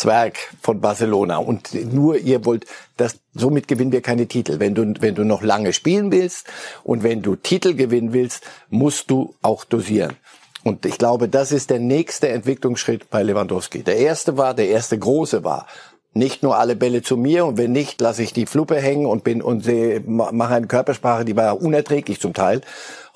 Zwerg 0.00 0.38
von 0.62 0.80
Barcelona. 0.80 1.36
Und 1.36 1.74
nur 1.92 2.16
ihr 2.16 2.44
wollt, 2.46 2.64
das, 2.96 3.18
somit 3.34 3.68
gewinnen 3.68 3.92
wir 3.92 4.00
keine 4.00 4.26
Titel. 4.26 4.58
Wenn 4.58 4.74
du, 4.74 4.94
wenn 5.00 5.14
du 5.14 5.24
noch 5.24 5.42
lange 5.42 5.72
spielen 5.72 6.10
willst 6.10 6.46
und 6.84 7.02
wenn 7.02 7.20
du 7.20 7.36
Titel 7.36 7.74
gewinnen 7.74 8.12
willst, 8.14 8.42
musst 8.70 9.10
du 9.10 9.34
auch 9.42 9.64
dosieren. 9.64 10.16
Und 10.64 10.86
ich 10.86 10.98
glaube, 10.98 11.28
das 11.28 11.52
ist 11.52 11.70
der 11.70 11.78
nächste 11.80 12.28
Entwicklungsschritt 12.28 13.10
bei 13.10 13.22
Lewandowski. 13.22 13.82
Der 13.82 13.96
erste 13.96 14.36
war, 14.36 14.54
der 14.54 14.68
erste 14.68 14.98
große 14.98 15.44
war, 15.44 15.66
nicht 16.12 16.42
nur 16.42 16.58
alle 16.58 16.76
Bälle 16.76 17.02
zu 17.02 17.16
mir 17.16 17.44
und 17.46 17.56
wenn 17.56 17.72
nicht, 17.72 18.00
lasse 18.00 18.22
ich 18.22 18.32
die 18.32 18.46
Fluppe 18.46 18.76
hängen 18.76 19.06
und 19.06 19.22
bin 19.22 19.42
und 19.42 19.66
mache 20.06 20.54
eine 20.54 20.66
Körpersprache, 20.66 21.24
die 21.24 21.36
war 21.36 21.60
unerträglich 21.60 22.20
zum 22.20 22.34
Teil. 22.34 22.62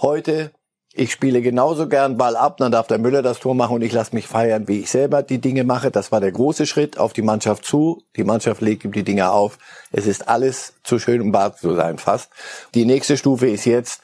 Heute, 0.01 0.53
ich 0.97 1.11
spiele 1.11 1.43
genauso 1.43 1.89
gern 1.89 2.17
Ball 2.17 2.37
ab, 2.37 2.59
dann 2.59 2.71
darf 2.71 2.87
der 2.87 2.99
Müller 2.99 3.21
das 3.21 3.41
Tor 3.41 3.57
machen 3.57 3.75
und 3.75 3.83
ich 3.83 3.93
lasse 3.93 4.15
mich 4.15 4.29
feiern, 4.29 4.69
wie 4.69 4.81
ich 4.81 4.91
selber 4.91 5.25
die 5.25 5.41
Dinge 5.41 5.65
mache. 5.65 5.91
Das 5.91 6.13
war 6.13 6.21
der 6.21 6.31
große 6.31 6.67
Schritt 6.67 6.99
auf 6.99 7.13
die 7.13 7.23
Mannschaft 7.23 7.65
zu. 7.65 8.03
Die 8.17 8.23
Mannschaft 8.23 8.61
legt 8.61 8.85
ihm 8.85 8.93
die 8.93 9.03
Dinge 9.03 9.33
auf. 9.33 9.59
Es 9.91 10.07
ist 10.07 10.29
alles 10.29 10.75
zu 10.85 11.01
schön, 11.01 11.21
um 11.21 11.33
wahr 11.33 11.57
zu 11.57 11.75
sein, 11.75 11.99
fast. 11.99 12.31
Die 12.75 12.85
nächste 12.85 13.17
Stufe 13.17 13.49
ist 13.49 13.65
jetzt 13.65 14.03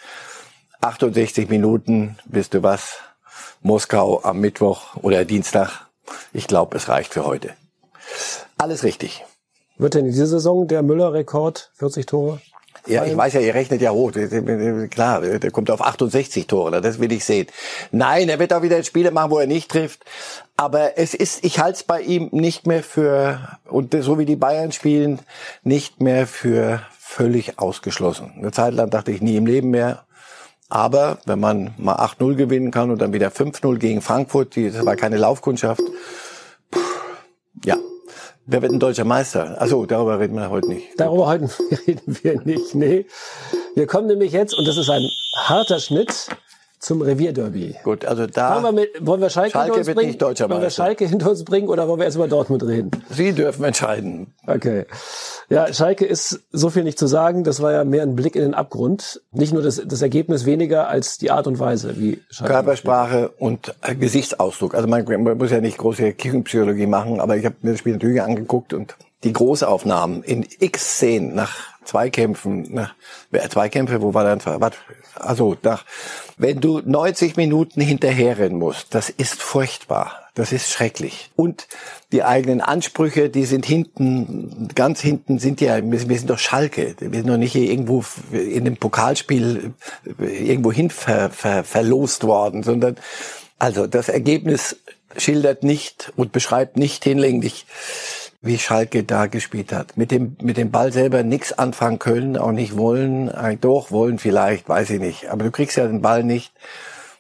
68 0.81 1.49
Minuten, 1.49 2.19
wisst 2.25 2.55
du 2.55 2.65
was, 2.65 2.99
Moskau 3.63 4.21
am 4.25 4.41
Mittwoch 4.41 4.97
oder 4.97 5.25
Dienstag. 5.25 5.87
Ich 6.33 6.49
glaube, 6.49 6.77
es 6.77 6.89
reicht 6.89 7.15
für 7.15 7.25
heute. 7.25 7.51
Alles 8.59 8.83
richtig. 8.83 9.25
Wird 9.79 9.95
denn 9.95 10.07
in 10.07 10.11
dieser 10.11 10.27
Saison 10.27 10.67
der 10.67 10.83
Müller-Rekord 10.83 11.71
40 11.75 12.07
Tore? 12.07 12.41
Ja, 12.87 13.05
ich 13.05 13.17
weiß 13.17 13.35
ja, 13.35 13.41
ihr 13.41 13.55
rechnet 13.55 13.81
ja 13.83 13.91
hoch. 13.91 14.13
Klar, 14.91 15.21
der 15.21 15.51
kommt 15.51 15.71
auf 15.71 15.83
68 15.83 16.47
Tore, 16.47 16.81
das 16.81 16.99
will 16.99 17.13
ich 17.13 17.25
sehen. 17.25 17.47
Nein, 17.93 18.29
er 18.29 18.39
wird 18.39 18.53
auch 18.53 18.63
wieder 18.63 18.83
Spiele 18.83 19.11
machen, 19.11 19.31
wo 19.31 19.39
er 19.39 19.47
nicht 19.47 19.71
trifft. 19.71 20.05
Aber 20.57 20.99
es 20.99 21.15
ist, 21.15 21.45
ich 21.45 21.59
halte 21.59 21.77
es 21.77 21.83
bei 21.85 22.01
ihm 22.01 22.29
nicht 22.33 22.67
mehr 22.67 22.83
für, 22.83 23.59
und 23.67 23.97
so 24.01 24.19
wie 24.19 24.27
die 24.27 24.37
Bayern 24.37 24.73
spielen, 24.73 25.21
nicht 25.63 26.01
mehr 26.01 26.27
für 26.27 26.83
völlig 26.99 27.59
ausgeschlossen. 27.59 28.33
Eine 28.37 28.53
Zeit 28.53 28.75
lang 28.75 28.91
dachte 28.91 29.11
ich 29.11 29.21
nie 29.21 29.37
im 29.37 29.47
Leben 29.47 29.71
mehr, 29.71 30.05
aber 30.69 31.19
wenn 31.27 31.41
man 31.41 31.75
mal 31.79 31.97
8-0 31.97 32.37
gewinnen 32.37 32.71
kann 32.71 32.91
und 32.91 33.01
dann 33.01 33.13
wieder 33.13 33.29
5-0 33.29 33.79
gegen 33.79 34.03
Frankfurt, 34.03 34.55
die, 34.55 34.71
das 34.71 34.87
war 34.87 34.97
keine 34.97 35.17
Laufkundschaft. 35.17 35.83
Wer 38.53 38.63
wird 38.63 38.73
ein 38.73 38.81
deutscher 38.81 39.05
Meister? 39.05 39.61
Also 39.61 39.87
darüber 39.87 40.19
reden 40.19 40.35
wir 40.35 40.51
heute 40.51 40.69
nicht. 40.69 40.99
Darüber 40.99 41.29
heute 41.29 41.49
reden 41.87 42.19
wir 42.21 42.41
nicht, 42.41 42.75
nee. 42.75 43.07
Wir 43.77 43.87
kommen 43.87 44.09
nämlich 44.09 44.33
jetzt, 44.33 44.59
und 44.59 44.67
das 44.67 44.77
ist 44.77 44.91
ein 44.91 45.09
harter 45.37 45.79
Schnitt, 45.79 46.27
zum 46.91 47.03
Revierderby. 47.03 47.77
Gut, 47.85 48.05
also 48.05 48.27
da 48.27 48.55
wollen 48.55 48.65
wir, 48.65 48.73
mit, 48.73 49.07
wollen 49.07 49.21
wir 49.21 49.31
Schalke, 49.31 49.53
Schalke 49.53 49.75
hinter 49.75 49.79
uns 49.79 49.95
bringen? 49.95 50.09
Nicht 50.09 50.23
deutscher 50.23 50.51
wollen 50.51 50.61
wir 50.61 50.71
Schalke 50.71 51.07
hinter 51.07 51.31
uns 51.31 51.45
bringen 51.45 51.69
oder 51.69 51.87
wollen 51.87 52.01
wir 52.01 52.05
erst 52.05 52.17
über 52.17 52.27
Dortmund 52.27 52.65
reden? 52.65 52.91
Sie 53.11 53.33
dürfen 53.33 53.63
entscheiden. 53.63 54.35
Okay. 54.45 54.87
Ja, 55.49 55.73
Schalke 55.73 56.05
ist 56.05 56.41
so 56.51 56.69
viel 56.69 56.83
nicht 56.83 56.99
zu 56.99 57.07
sagen. 57.07 57.45
Das 57.45 57.63
war 57.63 57.71
ja 57.71 57.85
mehr 57.85 58.03
ein 58.03 58.17
Blick 58.17 58.35
in 58.35 58.43
den 58.43 58.55
Abgrund. 58.55 59.23
Nicht 59.31 59.53
nur 59.53 59.63
das, 59.63 59.81
das 59.87 60.03
Ergebnis 60.03 60.47
weniger 60.47 60.89
als 60.89 61.17
die 61.17 61.31
Art 61.31 61.47
und 61.47 61.61
Weise, 61.61 61.97
wie 62.01 62.21
Schalke 62.29 62.55
Körpersprache 62.55 63.29
und 63.39 63.73
Gesichtsausdruck. 64.01 64.75
Also 64.75 64.89
man, 64.89 65.05
man 65.05 65.39
muss 65.39 65.53
ja 65.53 65.61
nicht 65.61 65.79
große 65.79 66.13
Kirchenpsychologie 66.15 66.87
machen, 66.87 67.21
aber 67.21 67.37
ich 67.37 67.45
habe 67.45 67.55
mir 67.63 67.71
das 67.71 67.79
Spiel 67.79 67.93
natürlich 67.93 68.21
angeguckt 68.21 68.75
und 68.75 68.97
die 69.23 69.33
Großaufnahmen 69.33 70.25
in 70.25 70.45
x 70.59 70.95
Szenen 70.95 71.37
nach 71.37 71.70
Zweikämpfen, 71.85 72.73
nach 72.73 72.95
Zweikämpfe, 73.49 74.03
wo 74.03 74.15
war 74.15 74.25
dann, 74.25 74.41
was, 74.61 74.73
also 75.15 75.57
nach, 75.63 75.85
wenn 76.37 76.61
du 76.61 76.81
90 76.85 77.37
Minuten 77.37 77.81
hinterherrennen 77.81 78.59
musst, 78.59 78.95
das 78.95 79.11
ist 79.11 79.41
furchtbar. 79.43 80.17
Das 80.35 80.53
ist 80.53 80.71
schrecklich. 80.71 81.31
Und 81.35 81.67
die 82.13 82.23
eigenen 82.23 82.61
Ansprüche, 82.61 83.31
die 83.31 83.45
sind 83.45 83.67
hinten, 83.67 84.69
ganz 84.75 85.01
hinten 85.01 85.39
sind 85.39 85.61
ja, 85.61 85.81
wir 85.83 85.99
sind 85.99 86.31
doch 86.31 86.39
Schalke. 86.39 86.95
Wir 87.01 87.11
sind 87.11 87.29
doch 87.29 87.37
nicht 87.37 87.53
hier 87.53 87.69
irgendwo 87.69 88.05
in 88.31 88.65
dem 88.65 88.77
Pokalspiel 88.77 89.75
irgendwo 90.19 90.71
hin 90.71 90.91
ver, 90.91 91.31
ver, 91.31 91.65
verlost 91.65 92.25
worden, 92.25 92.63
sondern, 92.63 92.97
also 93.59 93.87
das 93.87 94.09
Ergebnis 94.09 94.77
schildert 95.17 95.65
nicht 95.65 96.13
und 96.17 96.33
beschreibt 96.33 96.77
nicht 96.77 97.03
hinlänglich, 97.03 97.67
wie 98.43 98.59
Schalke 98.59 99.05
da 99.05 99.27
gespielt 99.27 99.73
hat. 99.73 99.97
Mit 99.97 100.11
dem, 100.11 100.37
mit 100.41 100.57
dem 100.57 100.71
Ball 100.71 100.93
selber 100.93 101.23
nichts 101.23 101.53
anfangen 101.53 101.99
können, 101.99 102.37
auch 102.37 102.53
nicht 102.53 102.77
wollen, 102.77 103.29
eigentlich 103.29 103.61
doch 103.61 103.91
wollen 103.91 104.19
vielleicht, 104.19 104.69
weiß 104.69 104.91
ich 104.91 105.01
nicht. 105.01 105.31
Aber 105.31 105.45
du 105.45 105.51
kriegst 105.51 105.77
ja 105.77 105.87
den 105.87 106.01
Ball 106.01 106.25
nicht 106.25 106.53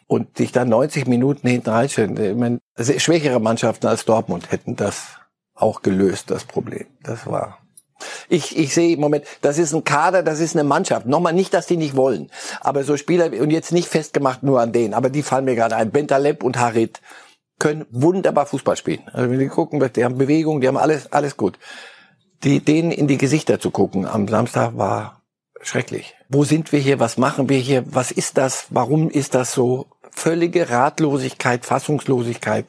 und 0.07 0.39
dich 0.39 0.51
dann 0.51 0.69
90 0.69 1.07
Minuten 1.07 1.47
hinten 1.47 1.71
reinstellen. 1.71 2.17
Ich 2.17 2.37
meine, 2.37 2.61
also 2.75 2.99
schwächere 2.99 3.39
Mannschaften 3.39 3.87
als 3.87 4.05
Dortmund 4.07 4.51
hätten 4.51 4.77
das 4.77 5.09
auch 5.55 5.83
gelöst, 5.83 6.31
das 6.31 6.45
Problem. 6.45 6.87
Das 7.03 7.27
war. 7.27 7.59
Ich, 8.31 8.57
ich 8.57 8.73
sehe 8.73 8.95
im 8.95 9.01
Moment, 9.01 9.27
das 9.43 9.59
ist 9.59 9.75
ein 9.75 9.85
Kader, 9.85 10.23
das 10.23 10.41
ist 10.41 10.57
eine 10.57 10.65
Mannschaft. 10.65 11.07
Nochmal 11.07 11.35
nicht, 11.35 11.53
dass 11.53 11.67
die 11.67 11.77
nicht 11.77 11.97
wollen. 11.97 12.31
Aber 12.63 12.83
so 12.83 12.97
Spieler, 12.97 13.27
und 13.27 13.51
jetzt 13.51 13.73
nicht 13.73 13.89
festgemacht 13.89 14.43
nur 14.43 14.61
an 14.61 14.73
denen, 14.73 14.95
aber 14.95 15.11
die 15.11 15.23
fallen 15.23 15.45
mir 15.45 15.55
gerade 15.55 15.77
ein. 15.77 15.91
Bentaleb 15.91 16.43
und 16.43 16.59
Harit 16.59 17.03
können 17.61 17.87
wunderbar 17.91 18.47
Fußball 18.47 18.77
spielen. 18.77 19.03
Also 19.13 19.31
wenn 19.31 19.39
die 19.39 19.47
gucken, 19.47 19.81
die 19.95 20.05
haben 20.05 20.19
Bewegung, 20.19 20.61
die 20.61 20.67
haben 20.67 20.77
alles, 20.77 21.13
alles 21.13 21.37
gut. 21.37 21.59
Die, 22.43 22.59
denen 22.59 22.91
in 22.91 23.07
die 23.07 23.19
Gesichter 23.19 23.61
zu 23.61 23.71
gucken 23.71 24.07
am 24.07 24.27
Samstag 24.27 24.77
war 24.77 25.21
schrecklich. 25.61 26.17
Wo 26.29 26.43
sind 26.45 26.73
wir 26.73 26.81
hier? 26.81 26.99
Was 26.99 27.19
machen 27.19 27.49
wir 27.49 27.59
hier? 27.59 27.85
Was 27.87 28.11
ist 28.11 28.39
das? 28.39 28.67
Warum 28.71 29.11
ist 29.11 29.35
das 29.35 29.53
so? 29.53 29.87
Völlige 30.11 30.71
Ratlosigkeit, 30.71 31.65
Fassungslosigkeit. 31.65 32.67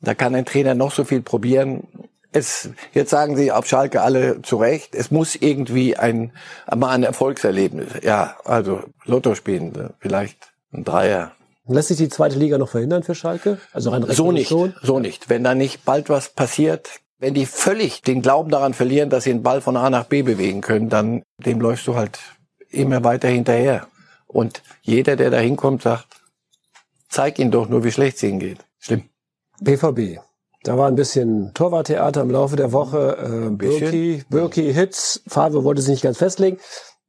Da 0.00 0.14
kann 0.14 0.34
ein 0.34 0.44
Trainer 0.44 0.74
noch 0.74 0.92
so 0.92 1.04
viel 1.04 1.22
probieren. 1.22 1.86
Es, 2.32 2.70
jetzt 2.92 3.10
sagen 3.10 3.36
Sie 3.36 3.52
auf 3.52 3.66
Schalke 3.66 4.02
alle 4.02 4.42
zu 4.42 4.56
Recht, 4.56 4.94
es 4.96 5.12
muss 5.12 5.36
irgendwie 5.36 5.96
ein, 5.96 6.32
mal 6.74 6.90
ein 6.90 7.04
Erfolgserlebnis. 7.04 8.02
Ja, 8.02 8.36
also 8.44 8.82
Lotto 9.04 9.36
spielen, 9.36 9.94
vielleicht 10.00 10.52
ein 10.72 10.82
Dreier, 10.82 11.30
Lässt 11.66 11.88
sich 11.88 11.96
die 11.96 12.10
zweite 12.10 12.38
Liga 12.38 12.58
noch 12.58 12.68
verhindern 12.68 13.02
für 13.02 13.14
Schalke? 13.14 13.58
Also 13.72 13.90
rein 13.90 14.04
so 14.10 14.32
nicht, 14.32 14.48
schon? 14.48 14.74
so 14.82 14.98
nicht. 14.98 15.30
Wenn 15.30 15.44
da 15.44 15.54
nicht 15.54 15.84
bald 15.84 16.10
was 16.10 16.28
passiert, 16.28 17.00
wenn 17.18 17.32
die 17.32 17.46
völlig 17.46 18.02
den 18.02 18.20
Glauben 18.20 18.50
daran 18.50 18.74
verlieren, 18.74 19.08
dass 19.08 19.24
sie 19.24 19.30
den 19.30 19.42
Ball 19.42 19.62
von 19.62 19.76
A 19.76 19.88
nach 19.88 20.04
B 20.04 20.22
bewegen 20.22 20.60
können, 20.60 20.90
dann 20.90 21.22
dem 21.38 21.60
läufst 21.60 21.86
du 21.86 21.94
halt 21.94 22.18
immer 22.68 23.02
weiter 23.02 23.28
hinterher. 23.28 23.86
Und 24.26 24.62
jeder, 24.82 25.16
der 25.16 25.30
da 25.30 25.38
hinkommt, 25.38 25.82
sagt, 25.82 26.06
zeig 27.08 27.38
ihnen 27.38 27.50
doch 27.50 27.68
nur, 27.68 27.82
wie 27.82 27.92
schlecht 27.92 28.16
es 28.16 28.22
ihnen 28.24 28.40
geht. 28.40 28.58
Schlimm. 28.78 29.04
BVB. 29.60 30.20
Da 30.64 30.76
war 30.76 30.88
ein 30.88 30.96
bisschen 30.96 31.52
Torwarttheater 31.54 32.22
im 32.22 32.30
Laufe 32.30 32.56
der 32.56 32.72
Woche. 32.72 33.16
Äh, 33.18 33.50
Birki, 33.50 34.24
Birki 34.28 34.72
Hits. 34.74 35.22
Farbe 35.26 35.62
wollte 35.62 35.82
sich 35.82 35.92
nicht 35.92 36.02
ganz 36.02 36.18
festlegen. 36.18 36.58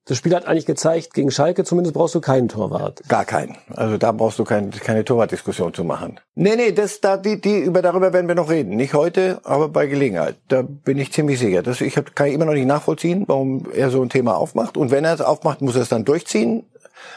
Das 0.07 0.19
Spiel 0.19 0.35
hat 0.35 0.45
eigentlich 0.45 0.67
gezeigt, 0.67 1.15
gegen 1.15 1.31
Schalke 1.31 1.63
zumindest 1.63 1.95
brauchst 1.95 2.13
du 2.13 2.21
keinen 2.21 2.47
Torwart. 2.47 3.01
Gar 3.07 3.25
keinen. 3.25 3.57
Also 3.73 3.97
da 3.97 4.11
brauchst 4.11 4.37
du 4.37 4.43
kein, 4.43 4.69
keine 4.69 5.03
Torwartdiskussion 5.03 5.73
zu 5.73 5.83
machen. 5.83 6.19
Nee, 6.35 6.55
nee, 6.55 6.71
das, 6.73 7.01
da, 7.01 7.17
die, 7.17 7.41
die, 7.41 7.57
über, 7.57 7.81
darüber 7.81 8.13
werden 8.13 8.27
wir 8.27 8.35
noch 8.35 8.51
reden. 8.51 8.75
Nicht 8.75 8.93
heute, 8.93 9.39
aber 9.43 9.67
bei 9.67 9.87
Gelegenheit. 9.87 10.35
Da 10.47 10.61
bin 10.61 10.99
ich 10.99 11.11
ziemlich 11.11 11.39
sicher. 11.39 11.63
Das, 11.63 11.81
ich 11.81 11.97
hab, 11.97 12.15
kann 12.15 12.27
ich 12.27 12.35
immer 12.35 12.45
noch 12.45 12.53
nicht 12.53 12.67
nachvollziehen, 12.67 13.23
warum 13.25 13.65
er 13.73 13.89
so 13.89 13.99
ein 14.03 14.09
Thema 14.09 14.37
aufmacht. 14.37 14.77
Und 14.77 14.91
wenn 14.91 15.05
er 15.05 15.15
es 15.15 15.21
aufmacht, 15.21 15.63
muss 15.63 15.75
er 15.75 15.81
es 15.81 15.89
dann 15.89 16.05
durchziehen. 16.05 16.65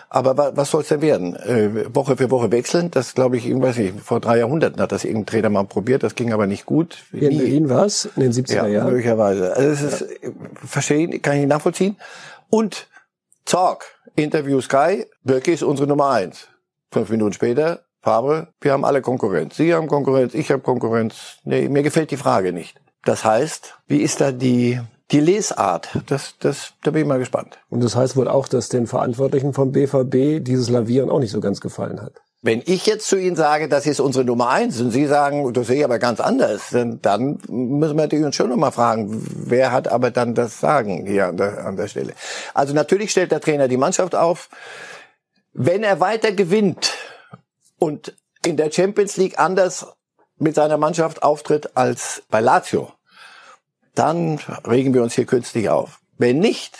Aber 0.09 0.37
was, 0.37 0.57
was 0.57 0.71
soll 0.71 0.83
es 0.83 0.88
denn 0.88 1.02
werden? 1.02 1.37
Äh, 1.37 1.95
Woche 1.95 2.16
für 2.16 2.30
Woche 2.30 2.50
wechseln? 2.50 2.90
Das 2.90 3.14
glaube 3.14 3.37
ich, 3.37 3.49
ich 3.49 3.61
weiß 3.61 3.76
nicht, 3.78 4.00
vor 4.00 4.21
drei 4.21 4.38
Jahrhunderten 4.38 4.80
hat 4.80 4.92
das 4.92 5.04
irgendein 5.04 5.26
Trainer 5.26 5.50
mal 5.50 5.64
probiert, 5.64 6.02
das 6.02 6.14
ging 6.14 6.33
aber 6.33 6.47
nicht 6.47 6.66
gut. 6.66 7.04
Hier 7.11 7.30
in 7.30 7.38
Berlin 7.38 7.68
war 7.68 7.87
es, 7.87 8.09
in 8.16 8.23
den 8.23 8.33
70er 8.33 8.54
ja, 8.54 8.66
Jahren. 8.66 8.87
möglicherweise. 8.88 9.57
Also 9.57 9.87
das 9.87 10.00
ist, 10.00 10.23
ja. 10.23 10.30
verstehen, 10.54 11.21
kann 11.23 11.35
ich 11.35 11.40
nicht 11.40 11.49
nachvollziehen. 11.49 11.97
Und 12.50 12.87
Talk, 13.45 13.85
Interview 14.16 14.61
Sky, 14.61 15.07
Birki 15.23 15.52
ist 15.52 15.62
unsere 15.62 15.88
Nummer 15.88 16.11
eins. 16.11 16.49
Fünf 16.90 17.11
Minuten 17.11 17.33
später, 17.33 17.80
Fabre, 18.00 18.49
wir 18.61 18.73
haben 18.73 18.85
alle 18.85 19.02
Konkurrenz. 19.02 19.57
Sie 19.57 19.75
haben 19.75 19.87
Konkurrenz, 19.87 20.35
ich 20.35 20.50
habe 20.50 20.62
Konkurrenz. 20.62 21.38
Nee, 21.45 21.68
mir 21.68 21.83
gefällt 21.83 22.11
die 22.11 22.16
Frage 22.16 22.52
nicht. 22.52 22.80
Das 23.04 23.25
heißt, 23.25 23.75
wie 23.87 23.99
ist 23.99 24.21
da 24.21 24.33
die 24.33 24.80
die 25.10 25.20
Lesart, 25.20 25.88
das, 26.06 26.34
das, 26.38 26.74
da 26.82 26.90
bin 26.90 27.02
ich 27.02 27.08
mal 27.08 27.18
gespannt. 27.18 27.58
Und 27.70 27.82
das 27.82 27.96
heißt 27.96 28.16
wohl 28.16 28.28
auch, 28.28 28.46
dass 28.48 28.68
den 28.68 28.86
Verantwortlichen 28.86 29.54
vom 29.54 29.72
BVB 29.72 30.44
dieses 30.44 30.68
Lavieren 30.68 31.10
auch 31.10 31.20
nicht 31.20 31.30
so 31.30 31.40
ganz 31.40 31.60
gefallen 31.60 32.02
hat. 32.02 32.12
Wenn 32.40 32.62
ich 32.66 32.86
jetzt 32.86 33.08
zu 33.08 33.16
Ihnen 33.16 33.34
sage, 33.34 33.68
das 33.68 33.86
ist 33.86 33.98
unsere 33.98 34.24
Nummer 34.24 34.50
eins, 34.50 34.80
und 34.80 34.92
Sie 34.92 35.06
sagen, 35.06 35.52
das 35.52 35.66
sehe 35.66 35.78
ich 35.78 35.84
aber 35.84 35.98
ganz 35.98 36.20
anders, 36.20 36.70
dann, 36.70 37.02
dann 37.02 37.38
müssen 37.48 37.96
wir 37.96 38.02
natürlich 38.04 38.24
uns 38.24 38.36
schon 38.36 38.50
nochmal 38.50 38.70
fragen, 38.70 39.26
wer 39.28 39.72
hat 39.72 39.88
aber 39.88 40.12
dann 40.12 40.36
das 40.36 40.60
Sagen 40.60 41.04
hier 41.04 41.26
an 41.26 41.36
der, 41.36 41.66
an 41.66 41.76
der 41.76 41.88
Stelle. 41.88 42.12
Also 42.54 42.74
natürlich 42.74 43.10
stellt 43.10 43.32
der 43.32 43.40
Trainer 43.40 43.66
die 43.66 43.76
Mannschaft 43.76 44.14
auf. 44.14 44.50
Wenn 45.52 45.82
er 45.82 45.98
weiter 45.98 46.30
gewinnt 46.30 46.92
und 47.78 48.14
in 48.44 48.56
der 48.56 48.70
Champions 48.70 49.16
League 49.16 49.40
anders 49.40 49.88
mit 50.38 50.54
seiner 50.54 50.76
Mannschaft 50.76 51.24
auftritt 51.24 51.76
als 51.76 52.22
bei 52.30 52.40
Lazio, 52.40 52.92
dann 53.95 54.38
regen 54.66 54.95
wir 54.95 55.02
uns 55.02 55.14
hier 55.14 55.26
künstlich 55.26 55.68
auf. 55.68 56.00
Wenn 56.18 56.38
nicht, 56.38 56.78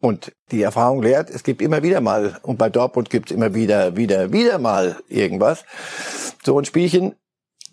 und 0.00 0.32
die 0.52 0.62
Erfahrung 0.62 1.02
lehrt, 1.02 1.30
es 1.30 1.42
gibt 1.42 1.60
immer 1.60 1.82
wieder 1.82 2.00
mal, 2.00 2.38
und 2.42 2.58
bei 2.58 2.70
Dortmund 2.70 3.10
gibt 3.10 3.30
es 3.30 3.36
immer 3.36 3.54
wieder, 3.54 3.96
wieder, 3.96 4.32
wieder 4.32 4.58
mal 4.58 4.96
irgendwas, 5.08 5.64
so 6.44 6.58
ein 6.58 6.64
Spielchen, 6.64 7.16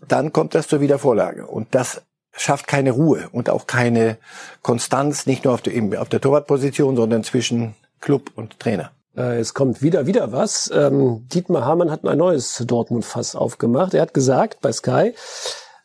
dann 0.07 0.33
kommt 0.33 0.55
das 0.55 0.67
zur 0.67 0.81
Wiedervorlage. 0.81 1.45
Und 1.45 1.73
das 1.75 2.01
schafft 2.31 2.67
keine 2.67 2.91
Ruhe 2.91 3.29
und 3.31 3.49
auch 3.49 3.67
keine 3.67 4.17
Konstanz, 4.61 5.25
nicht 5.25 5.45
nur 5.45 5.53
auf 5.53 5.61
der, 5.61 6.01
auf 6.01 6.09
der 6.09 6.21
Torwartposition, 6.21 6.95
sondern 6.95 7.23
zwischen 7.23 7.75
Club 8.01 8.31
und 8.35 8.59
Trainer. 8.59 8.91
Äh, 9.15 9.39
es 9.39 9.53
kommt 9.53 9.81
wieder, 9.81 10.05
wieder 10.05 10.31
was. 10.31 10.69
Ähm, 10.73 11.27
Dietmar 11.29 11.65
Hamann 11.65 11.91
hat 11.91 12.05
ein 12.05 12.17
neues 12.17 12.63
Dortmund-Fass 12.65 13.35
aufgemacht. 13.35 13.93
Er 13.93 14.01
hat 14.01 14.13
gesagt 14.13 14.59
bei 14.61 14.71
Sky, 14.71 15.13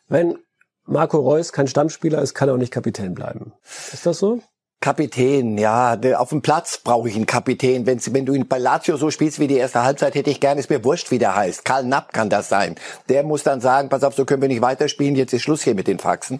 wenn 0.07 0.37
Marco 0.85 1.17
Reus 1.17 1.53
kein 1.53 1.67
Stammspieler 1.67 2.21
ist, 2.21 2.33
kann 2.33 2.49
auch 2.49 2.57
nicht 2.57 2.73
Kapitän 2.73 3.13
bleiben. 3.13 3.53
Ist 3.91 4.05
das 4.05 4.19
so? 4.19 4.41
Kapitän, 4.83 5.59
ja, 5.59 5.95
auf 6.17 6.29
dem 6.29 6.41
Platz 6.41 6.79
brauche 6.79 7.07
ich 7.07 7.15
einen 7.15 7.27
Kapitän. 7.27 7.85
Wenn, 7.85 7.99
wenn 8.03 8.25
du 8.25 8.33
ihn 8.33 8.47
bei 8.47 8.57
Lazio 8.57 8.97
so 8.97 9.11
spielst 9.11 9.39
wie 9.39 9.45
die 9.45 9.57
erste 9.57 9.83
Halbzeit, 9.83 10.15
hätte 10.15 10.31
ich 10.31 10.39
gerne, 10.39 10.59
ist 10.59 10.71
mir 10.71 10.83
wurscht, 10.83 11.11
wie 11.11 11.19
der 11.19 11.35
heißt. 11.35 11.63
Karl 11.63 11.83
Napp 11.83 12.13
kann 12.13 12.31
das 12.31 12.49
sein. 12.49 12.73
Der 13.07 13.21
muss 13.21 13.43
dann 13.43 13.61
sagen, 13.61 13.89
pass 13.89 14.03
auf, 14.03 14.15
so 14.15 14.25
können 14.25 14.41
wir 14.41 14.49
nicht 14.49 14.63
weiterspielen, 14.63 15.15
jetzt 15.15 15.33
ist 15.33 15.43
Schluss 15.43 15.61
hier 15.61 15.75
mit 15.75 15.85
den 15.85 15.99
Faxen. 15.99 16.39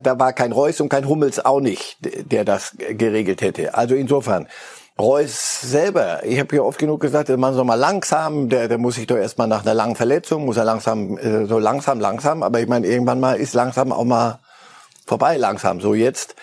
Da 0.00 0.18
war 0.18 0.32
kein 0.32 0.52
Reus 0.52 0.80
und 0.80 0.88
kein 0.88 1.06
Hummels 1.06 1.44
auch 1.44 1.60
nicht, 1.60 1.98
der 2.00 2.46
das 2.46 2.74
geregelt 2.78 3.42
hätte. 3.42 3.74
Also 3.74 3.94
insofern, 3.94 4.48
Reus 4.98 5.60
selber, 5.60 6.24
ich 6.24 6.38
habe 6.38 6.54
ja 6.54 6.62
oft 6.62 6.78
genug 6.78 7.00
gesagt, 7.00 7.28
der 7.28 7.36
Mann 7.36 7.54
soll 7.54 7.64
mal 7.64 7.74
langsam, 7.74 8.48
der, 8.48 8.68
der 8.68 8.78
muss 8.78 8.94
sich 8.94 9.08
doch 9.08 9.16
erstmal 9.16 9.48
nach 9.48 9.62
einer 9.62 9.74
langen 9.74 9.96
Verletzung, 9.96 10.44
muss 10.44 10.56
er 10.56 10.64
langsam, 10.64 11.18
äh, 11.18 11.46
so 11.46 11.58
langsam, 11.58 11.98
langsam, 11.98 12.44
aber 12.44 12.60
ich 12.60 12.68
meine, 12.68 12.86
irgendwann 12.86 13.18
mal 13.18 13.34
ist 13.34 13.54
langsam 13.54 13.90
auch 13.90 14.04
mal 14.04 14.38
vorbei, 15.04 15.36
langsam. 15.36 15.80
So 15.80 15.94
jetzt 15.94 16.36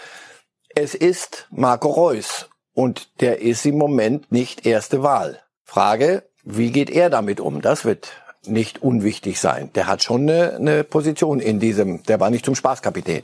es 0.76 0.96
ist 0.96 1.48
Marco 1.52 1.90
Reus 1.90 2.50
und 2.74 3.22
der 3.22 3.42
ist 3.42 3.66
im 3.66 3.78
Moment 3.78 4.32
nicht 4.32 4.66
erste 4.66 5.04
Wahl. 5.04 5.40
Frage, 5.64 6.24
wie 6.44 6.72
geht 6.72 6.90
er 6.90 7.10
damit 7.10 7.40
um? 7.40 7.62
Das 7.62 7.86
wird 7.86 8.12
nicht 8.46 8.82
unwichtig 8.82 9.40
sein. 9.40 9.70
Der 9.76 9.88
hat 9.88 10.04
schon 10.04 10.30
eine, 10.30 10.56
eine 10.56 10.84
Position 10.84 11.40
in 11.40 11.60
diesem, 11.60 12.04
der 12.04 12.20
war 12.20 12.30
nicht 12.30 12.46
zum 12.46 12.56
Spaßkapitän. 12.56 13.24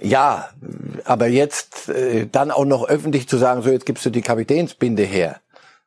Ja, 0.00 0.50
aber 1.04 1.26
jetzt 1.26 1.88
äh, 1.88 2.26
dann 2.30 2.50
auch 2.50 2.64
noch 2.64 2.86
öffentlich 2.88 3.28
zu 3.28 3.38
sagen, 3.38 3.62
so 3.62 3.70
jetzt 3.70 3.86
gibst 3.86 4.04
du 4.04 4.10
die 4.10 4.22
Kapitänsbinde 4.22 5.02
her. 5.02 5.40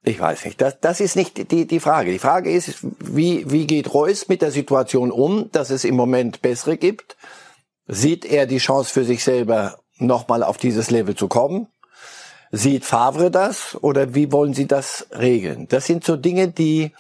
Ich 0.04 0.20
weiß 0.20 0.46
nicht. 0.46 0.62
Das, 0.62 0.80
das 0.80 1.01
ist 1.01 1.16
nicht 1.16 1.51
die, 1.51 1.68
die 1.68 1.80
Frage. 1.80 2.12
Die 2.12 2.20
Frage 2.20 2.51
ist, 2.51 2.80
wie, 3.00 3.50
wie 3.51 3.68
geht 3.68 3.94
Reus 3.94 4.28
mit 4.28 4.42
der 4.42 4.51
Situation 4.51 5.12
um, 5.12 5.51
dass 5.51 5.70
es 5.70 5.84
im 5.84 5.96
Moment 5.96 6.42
bessere 6.42 6.78
gibt? 6.78 7.18
Sieht 7.88 8.25
er 8.25 8.46
die 8.46 8.60
Chance 8.60 8.92
für 8.92 9.04
sich 9.04 9.24
selber 9.24 9.80
nochmal 9.98 10.44
auf 10.44 10.58
dieses 10.58 10.89
Level 10.89 11.16
zu 11.16 11.28
kommen? 11.28 11.68
Sieht 12.51 12.86
Favre 12.86 13.30
das 13.30 13.78
oder 13.82 14.16
wie 14.16 14.32
wollen 14.32 14.54
Sie 14.54 14.68
das 14.68 15.08
regeln? 15.12 15.68
Das 15.68 15.86
sind 15.86 16.04
so 16.04 16.16
Dinge, 16.16 16.48
die 16.48 16.94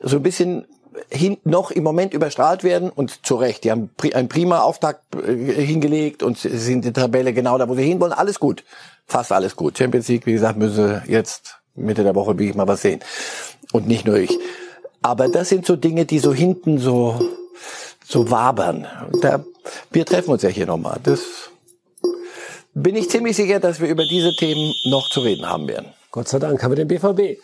so 0.00 0.16
ein 0.16 0.22
bisschen 0.22 0.66
hin, 1.10 1.38
noch 1.44 1.70
im 1.70 1.84
Moment 1.84 2.14
überstrahlt 2.14 2.64
werden 2.64 2.90
und 2.90 3.24
zu 3.26 3.36
Recht. 3.36 3.64
Die 3.64 3.70
haben 3.70 3.90
einen 4.14 4.28
prima 4.28 4.60
Auftakt 4.60 5.14
äh, 5.14 5.34
hingelegt 5.34 6.22
und 6.22 6.38
sind 6.38 6.84
in 6.86 6.92
der 6.92 6.92
Tabelle 6.92 7.32
genau 7.32 7.58
da, 7.58 7.68
wo 7.68 7.74
sie 7.74 7.84
hinwollen. 7.84 8.12
Alles 8.12 8.40
gut. 8.40 8.64
Fast 9.06 9.32
alles 9.32 9.56
gut. 9.56 9.78
Champions 9.78 10.08
League, 10.08 10.26
wie 10.26 10.32
gesagt, 10.32 10.58
müssen 10.58 11.02
jetzt 11.06 11.56
Mitte 11.74 12.02
der 12.02 12.14
Woche 12.14 12.38
wie 12.38 12.50
ich 12.50 12.54
mal 12.54 12.68
was 12.68 12.82
sehen. 12.82 13.00
Und 13.72 13.86
nicht 13.86 14.06
nur 14.06 14.16
ich. 14.16 14.36
Aber 15.02 15.28
das 15.28 15.48
sind 15.48 15.66
so 15.66 15.76
Dinge, 15.76 16.04
die 16.04 16.18
so 16.18 16.32
hinten 16.32 16.78
so, 16.78 17.20
so 18.04 18.30
wabern. 18.30 18.86
Da, 19.20 19.44
wir 19.92 20.04
treffen 20.04 20.30
uns 20.30 20.42
ja 20.42 20.48
hier 20.48 20.66
nochmal. 20.66 20.98
Das 21.02 21.20
bin 22.74 22.96
ich 22.96 23.08
ziemlich 23.10 23.36
sicher, 23.36 23.60
dass 23.60 23.80
wir 23.80 23.88
über 23.88 24.04
diese 24.04 24.34
Themen 24.34 24.74
noch 24.86 25.08
zu 25.08 25.20
reden 25.20 25.48
haben 25.48 25.68
werden. 25.68 25.86
Gott 26.10 26.28
sei 26.28 26.38
Dank 26.38 26.62
haben 26.62 26.72
wir 26.72 26.84
den 26.84 26.88
BVB. 26.88 27.40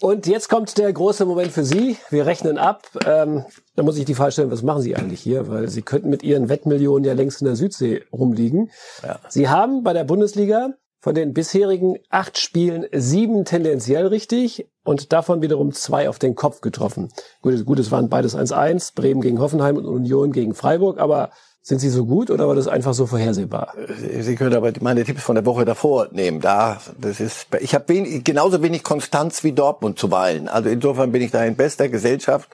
Und 0.00 0.26
jetzt 0.26 0.48
kommt 0.48 0.76
der 0.76 0.92
große 0.92 1.24
Moment 1.24 1.52
für 1.52 1.64
Sie. 1.64 1.96
Wir 2.10 2.26
rechnen 2.26 2.58
ab. 2.58 2.82
Ähm, 3.06 3.44
da 3.76 3.82
muss 3.82 3.96
ich 3.96 4.04
die 4.04 4.14
Frage 4.14 4.32
stellen, 4.32 4.50
was 4.50 4.62
machen 4.62 4.82
Sie 4.82 4.96
eigentlich 4.96 5.20
hier? 5.20 5.48
Weil 5.48 5.68
Sie 5.68 5.82
könnten 5.82 6.10
mit 6.10 6.22
Ihren 6.22 6.48
Wettmillionen 6.48 7.04
ja 7.04 7.14
längst 7.14 7.40
in 7.40 7.46
der 7.46 7.56
Südsee 7.56 8.02
rumliegen. 8.12 8.70
Ja. 9.02 9.20
Sie 9.28 9.48
haben 9.48 9.82
bei 9.84 9.92
der 9.92 10.04
Bundesliga 10.04 10.70
von 11.00 11.14
den 11.14 11.34
bisherigen 11.34 11.98
acht 12.08 12.38
Spielen 12.38 12.86
sieben 12.92 13.44
tendenziell 13.44 14.06
richtig 14.06 14.68
und 14.84 15.12
davon 15.12 15.42
wiederum 15.42 15.72
zwei 15.72 16.08
auf 16.08 16.18
den 16.18 16.34
Kopf 16.34 16.60
getroffen. 16.60 17.12
Gut, 17.42 17.64
gut 17.66 17.78
es 17.78 17.92
waren 17.92 18.08
beides 18.08 18.34
1-1, 18.36 18.94
Bremen 18.94 19.20
gegen 19.20 19.38
Hoffenheim 19.38 19.76
und 19.76 19.84
Union 19.84 20.32
gegen 20.32 20.54
Freiburg, 20.54 20.98
aber 20.98 21.30
sind 21.66 21.78
sie 21.78 21.88
so 21.88 22.04
gut 22.04 22.30
oder 22.30 22.46
war 22.46 22.54
das 22.54 22.68
einfach 22.68 22.92
so 22.92 23.06
vorhersehbar? 23.06 23.72
Sie 24.20 24.36
können 24.36 24.54
aber 24.54 24.70
meine 24.80 25.02
Tipps 25.02 25.22
von 25.22 25.34
der 25.34 25.46
Woche 25.46 25.64
davor 25.64 26.08
nehmen. 26.12 26.42
Da, 26.42 26.78
das 27.00 27.20
ist, 27.20 27.46
ich 27.58 27.74
habe 27.74 27.88
wenig, 27.88 28.22
genauso 28.22 28.62
wenig 28.62 28.82
Konstanz 28.82 29.42
wie 29.44 29.52
Dortmund 29.52 29.98
zuweilen. 29.98 30.46
Also 30.46 30.68
insofern 30.68 31.10
bin 31.10 31.22
ich 31.22 31.30
da 31.30 31.42
in 31.42 31.56
bester 31.56 31.88
Gesellschaft. 31.88 32.50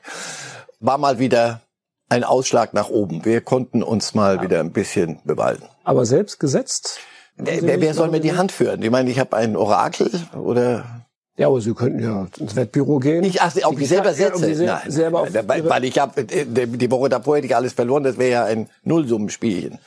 War 0.79 0.97
mal 0.97 1.19
wieder 1.19 1.61
ein 2.09 2.23
Ausschlag 2.23 2.73
nach 2.73 2.89
oben. 2.89 3.25
Wir 3.25 3.41
konnten 3.41 3.83
uns 3.83 4.15
mal 4.15 4.37
ja. 4.37 4.43
wieder 4.43 4.61
ein 4.61 4.71
bisschen 4.71 5.19
beweisen. 5.25 5.65
Aber 5.83 6.07
selbst 6.07 6.39
gesetzt? 6.39 7.01
Wer, 7.37 7.81
wer 7.81 7.95
soll 7.95 8.11
mir 8.11 8.21
die 8.21 8.37
Hand 8.37 8.53
führen? 8.53 8.81
Ich 8.81 8.91
meine, 8.91 9.11
ich 9.11 9.19
habe 9.19 9.37
ein 9.37 9.57
Orakel 9.57 10.09
oder 10.37 11.00
ja, 11.37 11.47
aber 11.47 11.61
Sie 11.61 11.73
könnten 11.73 12.03
ja 12.03 12.27
ins 12.39 12.55
Wettbüro 12.55 12.99
gehen. 12.99 13.25
Ich, 13.25 13.41
ach, 13.41 13.55
ob 13.65 13.81
ich 13.81 13.89
selber 13.89 14.13
setze? 14.13 14.53
Ja, 14.63 14.81
Nein, 14.83 14.91
selber 14.91 15.27
nein, 15.31 15.49
weil, 15.49 15.69
weil 15.69 15.85
ich 15.85 15.99
habe 15.99 16.21
äh, 16.21 16.45
die 16.45 16.91
Woche 16.91 17.09
davor 17.09 17.37
hätte 17.37 17.47
ich 17.47 17.57
alles 17.57 17.73
verloren. 17.73 18.03
Das 18.03 18.19
wäre 18.19 18.31
ja 18.31 18.45
ein 18.45 18.69
Nullsummenspielchen. 18.85 19.79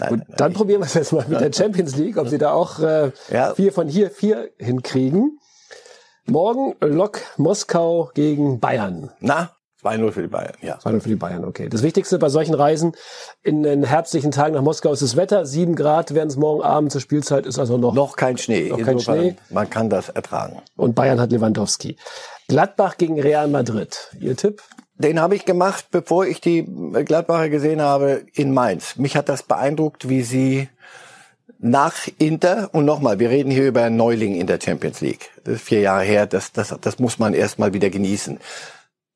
Nein, 0.00 0.08
Gut, 0.10 0.20
dann 0.36 0.52
probieren 0.52 0.82
wir 0.82 0.86
es 0.86 0.94
jetzt 0.94 1.12
mal 1.12 1.24
mit 1.26 1.40
der 1.40 1.52
Champions 1.52 1.96
League, 1.96 2.18
ob 2.18 2.28
Sie 2.28 2.38
da 2.38 2.52
auch 2.52 2.80
äh, 2.80 3.12
ja. 3.30 3.54
vier 3.54 3.72
von 3.72 3.88
hier 3.88 4.10
vier 4.10 4.50
hinkriegen. 4.58 5.38
Morgen 6.26 6.74
Lok 6.80 7.20
Moskau 7.38 8.10
gegen 8.12 8.60
Bayern. 8.60 9.10
Na, 9.20 9.52
2-0 9.82 10.10
für 10.10 10.22
die 10.22 10.28
Bayern, 10.28 10.54
ja. 10.60 10.76
2-0 10.78 11.00
für 11.00 11.08
die 11.08 11.16
Bayern, 11.16 11.44
okay. 11.44 11.68
Das 11.68 11.82
Wichtigste 11.82 12.18
bei 12.18 12.28
solchen 12.28 12.54
Reisen 12.54 12.92
in 13.42 13.62
den 13.62 13.84
herbstlichen 13.84 14.32
Tagen 14.32 14.54
nach 14.54 14.62
Moskau 14.62 14.92
ist 14.92 15.02
das 15.02 15.16
Wetter. 15.16 15.46
Sieben 15.46 15.76
Grad 15.76 16.14
werden 16.14 16.28
es 16.28 16.36
morgen 16.36 16.62
Abend 16.62 16.90
zur 16.90 17.00
Spielzeit, 17.00 17.46
ist 17.46 17.58
also 17.58 17.78
noch... 17.78 17.94
Noch 17.94 18.16
kein 18.16 18.38
Schnee. 18.38 18.70
Noch 18.70 18.82
kein 18.82 18.98
Schnee. 18.98 19.36
Man 19.50 19.70
kann 19.70 19.88
das 19.88 20.08
ertragen. 20.08 20.60
Und 20.76 20.94
Bayern 20.94 21.20
hat 21.20 21.30
Lewandowski. 21.30 21.96
Gladbach 22.48 22.96
gegen 22.96 23.20
Real 23.20 23.46
Madrid. 23.46 24.10
Ihr 24.18 24.36
Tipp? 24.36 24.62
Den 24.96 25.20
habe 25.20 25.36
ich 25.36 25.44
gemacht, 25.44 25.86
bevor 25.92 26.26
ich 26.26 26.40
die 26.40 26.64
Gladbacher 27.04 27.48
gesehen 27.48 27.80
habe 27.80 28.24
in 28.34 28.52
Mainz. 28.52 28.96
Mich 28.96 29.16
hat 29.16 29.28
das 29.28 29.44
beeindruckt, 29.44 30.08
wie 30.08 30.22
sie 30.22 30.68
nach 31.60 31.94
Inter 32.18 32.70
und 32.72 32.84
nochmal, 32.84 33.18
wir 33.18 33.30
reden 33.30 33.50
hier 33.50 33.66
über 33.66 33.82
einen 33.82 33.96
Neuling 33.96 34.34
in 34.34 34.46
der 34.46 34.58
Champions 34.60 35.00
League. 35.00 35.30
Das 35.44 35.54
ist 35.54 35.62
vier 35.62 35.80
Jahre 35.80 36.04
her, 36.04 36.26
das, 36.26 36.52
das, 36.52 36.74
das 36.80 36.98
muss 36.98 37.18
man 37.18 37.34
erstmal 37.34 37.72
wieder 37.72 37.90
genießen. 37.90 38.38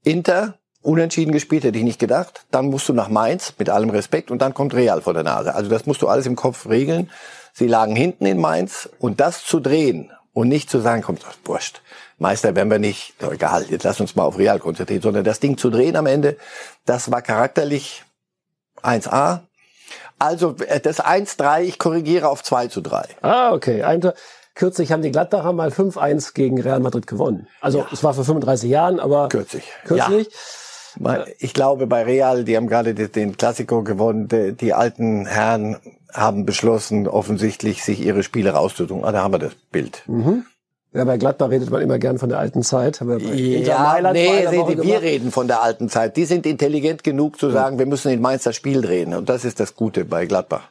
Inter 0.05 0.55
unentschieden 0.83 1.33
gespielt, 1.33 1.65
hätte 1.65 1.79
ich 1.79 1.85
nicht 1.85 2.01
gedacht. 2.01 2.45
Dann 2.51 2.67
musst 2.67 2.88
du 2.88 2.93
nach 2.93 3.09
Mainz, 3.09 3.55
mit 3.59 3.71
allem 3.71 3.91
Respekt, 3.91 4.31
und 4.31 4.43
dann 4.43 4.53
kommt 4.53 4.75
Real 4.75 5.01
vor 5.01 5.15
der 5.15 5.23
Nase. 5.23 5.55
Also 5.55 5.71
das 5.71 5.87
musst 5.87 6.03
du 6.03 6.09
alles 6.09 6.27
im 6.27 6.37
Kopf 6.37 6.69
regeln. 6.69 7.11
Sie 7.53 7.69
lagen 7.69 7.95
hinten 7.95 8.27
in 8.27 8.41
Mainz 8.41 8.88
und 8.99 9.21
das 9.21 9.45
zu 9.45 9.61
drehen 9.61 10.11
und 10.33 10.49
nicht 10.49 10.71
zu 10.71 10.81
sagen, 10.81 11.03
kommt, 11.03 11.25
wurscht, 11.45 11.83
Meister 12.19 12.55
werden 12.55 12.71
wir 12.71 12.79
nicht, 12.79 13.15
doch 13.19 13.33
egal, 13.33 13.67
jetzt 13.69 13.83
lass 13.83 14.01
uns 14.01 14.17
mal 14.17 14.25
auf 14.25 14.38
Real 14.38 14.59
konzentrieren, 14.59 15.03
sondern 15.03 15.25
das 15.25 15.41
Ding 15.41 15.59
zu 15.59 15.71
drehen 15.71 15.97
am 15.97 16.07
Ende, 16.07 16.37
das 16.87 17.11
war 17.11 17.21
charakterlich 17.21 18.05
1A. 18.83 19.41
Also 20.19 20.57
äh, 20.67 20.81
das 20.81 21.05
1-3, 21.05 21.62
ich 21.62 21.79
korrigiere 21.79 22.29
auf 22.29 22.43
2 22.43 22.69
zu 22.69 22.81
3. 22.81 23.03
Ah, 23.23 23.53
okay. 23.53 23.83
Ein, 23.83 24.12
Kürzlich 24.55 24.93
haben 24.93 25.03
die 25.03 25.11
Gladbacher 25.11 25.53
mal 25.53 25.71
5-1 25.71 26.35
gegen 26.35 26.61
Real 26.61 26.81
Madrid 26.81 27.07
gewonnen. 27.07 27.49
Also 27.61 27.79
ja. 27.79 27.87
es 27.93 28.05
war 28.05 28.12
vor 28.12 28.25
35 28.25 28.71
Jahren, 28.71 29.01
aber 29.01 29.29
kürzlich. 29.29 29.65
Kürzlich. 29.85 30.29
Ja. 30.29 31.25
Ich 31.38 31.55
glaube, 31.55 31.87
bei 31.87 32.03
Real, 32.03 32.45
die 32.45 32.57
haben 32.57 32.67
gerade 32.67 32.95
den 32.95 33.37
Klassiker 33.38 33.83
gewonnen. 33.83 34.29
Die, 34.29 34.75
alten 34.75 35.25
Herren 35.25 35.79
haben 36.12 36.45
beschlossen, 36.45 37.09
offensichtlich 37.09 37.83
sich 37.83 38.05
ihre 38.05 38.23
Spiele 38.23 38.51
rauszutun. 38.51 39.03
Ah, 39.03 39.12
da 39.12 39.23
haben 39.23 39.33
wir 39.33 39.38
das 39.38 39.55
Bild. 39.71 40.03
Mhm. 40.07 40.45
Ja, 40.95 41.05
bei 41.05 41.17
Gladbach 41.17 41.49
redet 41.49 41.71
man 41.71 41.81
immer 41.81 41.99
gern 41.99 42.19
von 42.19 42.29
der 42.29 42.38
alten 42.38 42.62
Zeit. 42.62 43.01
Haben 43.01 43.09
wir 43.09 43.19
ja, 43.19 44.12
nee, 44.12 44.47
sehen 44.47 44.83
wir 44.83 45.01
reden 45.01 45.31
von 45.31 45.47
der 45.47 45.62
alten 45.62 45.88
Zeit. 45.88 46.19
Die 46.19 46.27
sind 46.27 46.45
intelligent 46.45 47.03
genug 47.03 47.38
zu 47.41 47.49
sagen, 47.49 47.77
ja. 47.77 47.79
wir 47.81 47.87
müssen 47.87 48.12
in 48.12 48.21
Mainz 48.21 48.43
das 48.43 48.57
Spiel 48.57 48.83
drehen. 48.83 49.15
Und 49.15 49.31
das 49.31 49.47
ist 49.47 49.59
das 49.59 49.75
Gute 49.75 50.05
bei 50.05 50.27
Gladbach. 50.27 50.69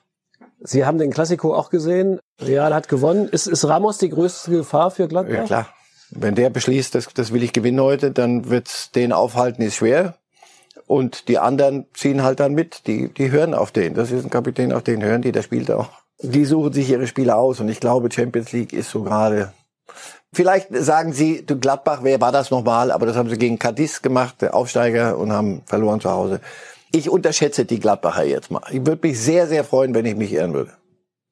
Sie 0.64 0.86
haben 0.86 0.98
den 0.98 1.12
Klassiko 1.12 1.56
auch 1.56 1.70
gesehen. 1.70 2.20
Real 2.40 2.74
hat 2.74 2.88
gewonnen. 2.88 3.28
Ist, 3.30 3.48
ist 3.48 3.68
Ramos 3.68 3.98
die 3.98 4.10
größte 4.10 4.52
Gefahr 4.52 4.92
für 4.92 5.08
Gladbach? 5.08 5.34
Ja, 5.34 5.44
klar. 5.44 5.70
Wenn 6.12 6.36
der 6.36 6.50
beschließt, 6.50 6.94
das, 6.94 7.08
das 7.14 7.34
will 7.34 7.42
ich 7.42 7.54
gewinnen 7.54 7.82
heute, 7.82 8.12
dann 8.12 8.50
wird's 8.50 8.92
den 8.92 9.14
aufhalten, 9.14 9.62
ist 9.62 9.76
schwer. 9.76 10.16
Und 10.86 11.30
die 11.30 11.40
anderen 11.40 11.86
ziehen 11.94 12.22
halt 12.22 12.40
dann 12.40 12.54
mit. 12.54 12.86
Die, 12.88 13.14
die 13.14 13.32
hören 13.32 13.54
auf 13.54 13.72
den. 13.72 13.94
Das 13.94 14.12
ist 14.12 14.24
ein 14.26 14.30
Kapitän, 14.30 14.74
auf 14.74 14.84
den 14.84 15.04
hören 15.04 15.22
die. 15.22 15.32
Der 15.32 15.42
spielt 15.42 15.72
auch. 15.72 15.90
Die 16.22 16.46
suchen 16.46 16.74
sich 16.74 16.90
ihre 16.90 17.08
Spiele 17.08 17.36
aus. 17.36 17.60
Und 17.60 17.70
ich 17.70 17.80
glaube, 17.80 18.12
Champions 18.12 18.52
League 18.52 18.74
ist 18.74 18.92
so 18.92 19.04
gerade 19.04 19.54
Vielleicht 20.34 20.70
sagen 20.74 21.12
Sie, 21.12 21.46
du 21.46 21.60
Gladbach, 21.60 22.00
wer 22.04 22.22
war 22.22 22.32
das 22.32 22.52
nochmal? 22.52 22.92
Aber 22.92 23.06
das 23.06 23.18
haben 23.18 23.30
sie 23.30 23.38
gegen 23.38 23.60
Cadiz 23.60 24.02
gemacht, 24.02 24.42
der 24.42 24.56
Aufsteiger, 24.56 25.18
und 25.18 25.34
haben 25.34 25.62
verloren 25.66 26.00
zu 26.00 26.10
Hause. 26.10 26.40
Ich 26.92 27.10
unterschätze 27.10 27.66
die 27.66 27.80
Gladbacher 27.80 28.24
jetzt 28.24 28.52
mal. 28.52 28.64
Ich 28.72 28.86
würde 28.86 29.08
mich 29.08 29.20
sehr, 29.20 29.48
sehr 29.48 29.64
freuen, 29.64 29.94
wenn 29.96 30.06
ich 30.06 30.16
mich 30.16 30.34
irren 30.34 30.54
würde. 30.54 30.74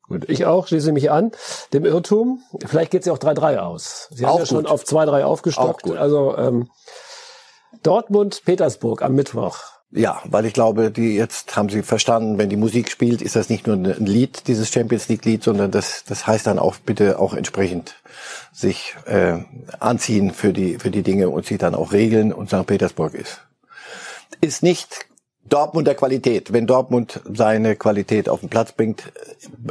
Gut, 0.07 0.27
ich 0.27 0.45
auch, 0.45 0.67
schließe 0.67 0.91
mich 0.91 1.11
an. 1.11 1.31
Dem 1.71 1.85
Irrtum, 1.85 2.41
vielleicht 2.65 2.91
geht 2.91 3.01
es 3.01 3.07
ja 3.07 3.13
auch 3.13 3.19
3-3 3.19 3.57
aus. 3.57 4.07
Sie 4.11 4.25
auch 4.25 4.31
haben 4.31 4.39
ja 4.39 4.45
schon 4.45 4.65
auf 4.65 4.83
2-3 4.83 5.23
aufgestockt. 5.23 5.91
Also 5.91 6.35
ähm, 6.37 6.69
Dortmund, 7.83 8.41
Petersburg 8.45 9.03
am 9.03 9.13
Mittwoch. 9.13 9.57
Ja, 9.91 10.21
weil 10.25 10.45
ich 10.45 10.53
glaube, 10.53 10.91
die 10.91 11.15
jetzt 11.15 11.55
haben 11.55 11.69
sie 11.69 11.81
verstanden, 11.81 12.37
wenn 12.37 12.49
die 12.49 12.57
Musik 12.57 12.91
spielt, 12.91 13.21
ist 13.21 13.35
das 13.35 13.49
nicht 13.49 13.65
nur 13.65 13.75
ein 13.75 14.05
Lied, 14.05 14.47
dieses 14.47 14.71
Champions 14.71 15.07
League 15.09 15.25
Lied, 15.25 15.43
sondern 15.43 15.71
das, 15.71 16.03
das 16.05 16.27
heißt 16.27 16.45
dann 16.45 16.59
auch 16.59 16.75
bitte 16.77 17.19
auch 17.19 17.33
entsprechend 17.33 17.95
sich 18.53 18.95
äh, 19.05 19.39
anziehen 19.79 20.31
für 20.31 20.53
die 20.53 20.77
für 20.77 20.91
die 20.91 21.01
Dinge 21.01 21.29
und 21.29 21.45
sie 21.47 21.57
dann 21.57 21.73
auch 21.73 21.91
regeln 21.91 22.33
und 22.33 22.49
St. 22.49 22.67
Petersburg 22.67 23.15
ist 23.15 23.41
ist 24.41 24.63
nicht 24.63 25.08
Dortmunder 25.49 25.95
Qualität. 25.95 26.53
Wenn 26.53 26.67
Dortmund 26.67 27.21
seine 27.31 27.75
Qualität 27.75 28.29
auf 28.29 28.41
den 28.41 28.49
Platz 28.49 28.71
bringt, 28.71 29.11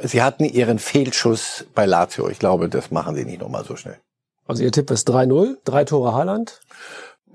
sie 0.03 0.23
hatten 0.23 0.45
ihren 0.45 0.79
Fehlschuss 0.79 1.67
bei 1.75 1.87
Lazio. 1.87 2.29
Ich 2.29 2.38
glaube, 2.38 2.69
das 2.69 2.91
machen 2.91 3.14
sie 3.14 3.25
nicht 3.25 3.41
nochmal 3.41 3.64
so 3.64 3.77
schnell. 3.77 3.99
Also 4.47 4.62
Ihr 4.62 4.73
Tipp 4.73 4.91
ist 4.91 5.09
3-0, 5.09 5.57
drei 5.64 5.85
Tore 5.85 6.14
Haaland? 6.14 6.61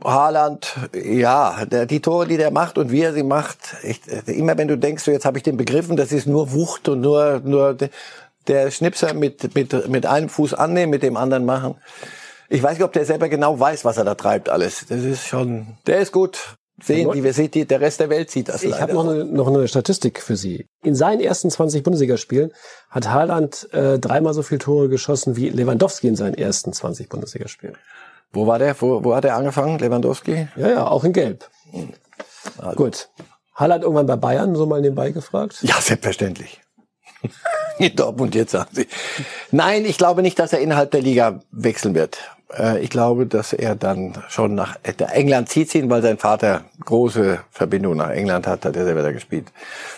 Haaland, 0.04 0.74
ja, 0.94 1.66
der, 1.66 1.86
die 1.86 2.02
Tore, 2.02 2.28
die 2.28 2.38
der 2.38 2.52
macht 2.52 2.78
und 2.78 2.92
wie 2.92 3.02
er 3.02 3.14
sie 3.14 3.24
macht, 3.24 3.58
ich, 3.84 4.02
immer 4.28 4.58
wenn 4.58 4.68
du 4.68 4.78
denkst, 4.78 5.04
so 5.04 5.12
jetzt 5.12 5.24
habe 5.26 5.38
ich 5.38 5.44
den 5.44 5.56
begriffen, 5.56 5.96
das 5.96 6.12
ist 6.12 6.28
nur 6.28 6.52
Wucht 6.52 6.90
und 6.90 7.02
nur 7.02 7.42
nur 7.44 7.78
der 8.48 8.72
Schnipser 8.72 9.14
mit 9.14 9.56
mit 9.56 9.88
mit 9.88 10.06
einem 10.06 10.28
Fuß 10.28 10.56
annehmen, 10.56 10.90
mit 10.90 11.04
dem 11.04 11.16
anderen 11.16 11.46
machen. 11.46 11.76
Ich 12.50 12.62
weiß 12.62 12.74
nicht, 12.74 12.84
ob 12.84 12.94
der 12.94 13.06
selber 13.06 13.30
genau 13.30 13.60
weiß, 13.60 13.86
was 13.86 13.98
er 13.98 14.04
da 14.04 14.16
treibt 14.16 14.50
alles. 14.50 14.86
Das 14.90 15.00
ist 15.04 15.26
schon, 15.26 15.78
der 15.88 16.00
ist 16.00 16.12
gut. 16.12 16.56
Sehen 16.82 17.12
die, 17.12 17.24
wir 17.24 17.34
sehen 17.34 17.52
die, 17.52 17.66
der 17.66 17.82
Rest 17.82 18.00
der 18.00 18.10
Welt 18.10 18.32
sieht 18.32 18.50
das. 18.50 18.64
Ich 18.64 18.82
habe 18.82 18.94
noch 18.94 19.08
eine, 19.08 19.26
noch 19.26 19.48
eine 19.48 19.68
Statistik 19.68 20.22
für 20.22 20.36
Sie. 20.36 20.68
In 20.82 20.96
seinen 20.96 21.22
ersten 21.22 21.52
20 21.52 21.84
Bundesligaspielen 21.84 22.52
hat 22.90 23.10
Haaland 23.10 23.72
äh, 23.74 24.00
dreimal 24.00 24.34
so 24.34 24.42
viele 24.42 24.60
Tore 24.60 24.90
geschossen 24.90 25.36
wie 25.36 25.50
Lewandowski 25.50 26.08
in 26.08 26.16
seinen 26.16 26.34
ersten 26.34 26.74
20 26.74 27.10
Bundesligaspielen. 27.10 27.78
Wo 28.32 28.48
war 28.48 28.58
der? 28.58 28.76
Wo, 28.82 29.04
wo 29.04 29.16
hat 29.16 29.24
er 29.24 29.36
angefangen, 29.36 29.78
Lewandowski? 29.78 30.48
Ja, 30.56 30.70
ja, 30.70 30.88
auch 30.88 31.04
in 31.04 31.14
Gelb. 31.14 31.48
Also. 32.58 32.76
Gut. 32.76 33.10
Haaland 33.54 33.84
irgendwann 33.84 34.08
bei 34.08 34.16
Bayern 34.16 34.56
so 34.56 34.66
mal 34.66 34.82
nebenbei 34.82 35.12
gefragt? 35.12 35.60
Ja, 35.62 35.80
selbstverständlich. 35.80 36.60
in 37.78 37.96
Dortmund 37.96 38.36
jetzt 38.36 38.52
sagen 38.52 38.70
Sie. 38.74 38.88
Nein, 39.52 39.86
ich 39.86 39.98
glaube 39.98 40.22
nicht, 40.22 40.40
dass 40.40 40.54
er 40.54 40.60
innerhalb 40.60 40.92
der 40.92 41.02
Liga 41.02 41.42
wechseln 41.52 41.96
wird. 41.96 42.18
Äh, 42.58 42.80
ich 42.80 42.90
glaube, 42.90 43.26
dass 43.26 43.54
er 43.54 43.76
dann 43.76 44.14
schon 44.30 44.56
nach 44.56 44.78
England 44.84 45.50
zieht 45.50 45.74
ihn, 45.76 45.90
weil 45.90 46.02
sein 46.02 46.18
Vater 46.18 46.66
große 46.84 47.40
Verbindung 47.52 47.98
nach 47.98 48.10
England 48.10 48.48
hat, 48.48 48.66
hat 48.66 48.76
er 48.76 48.86
selber 48.86 49.02
da 49.02 49.12
gespielt. 49.12 49.48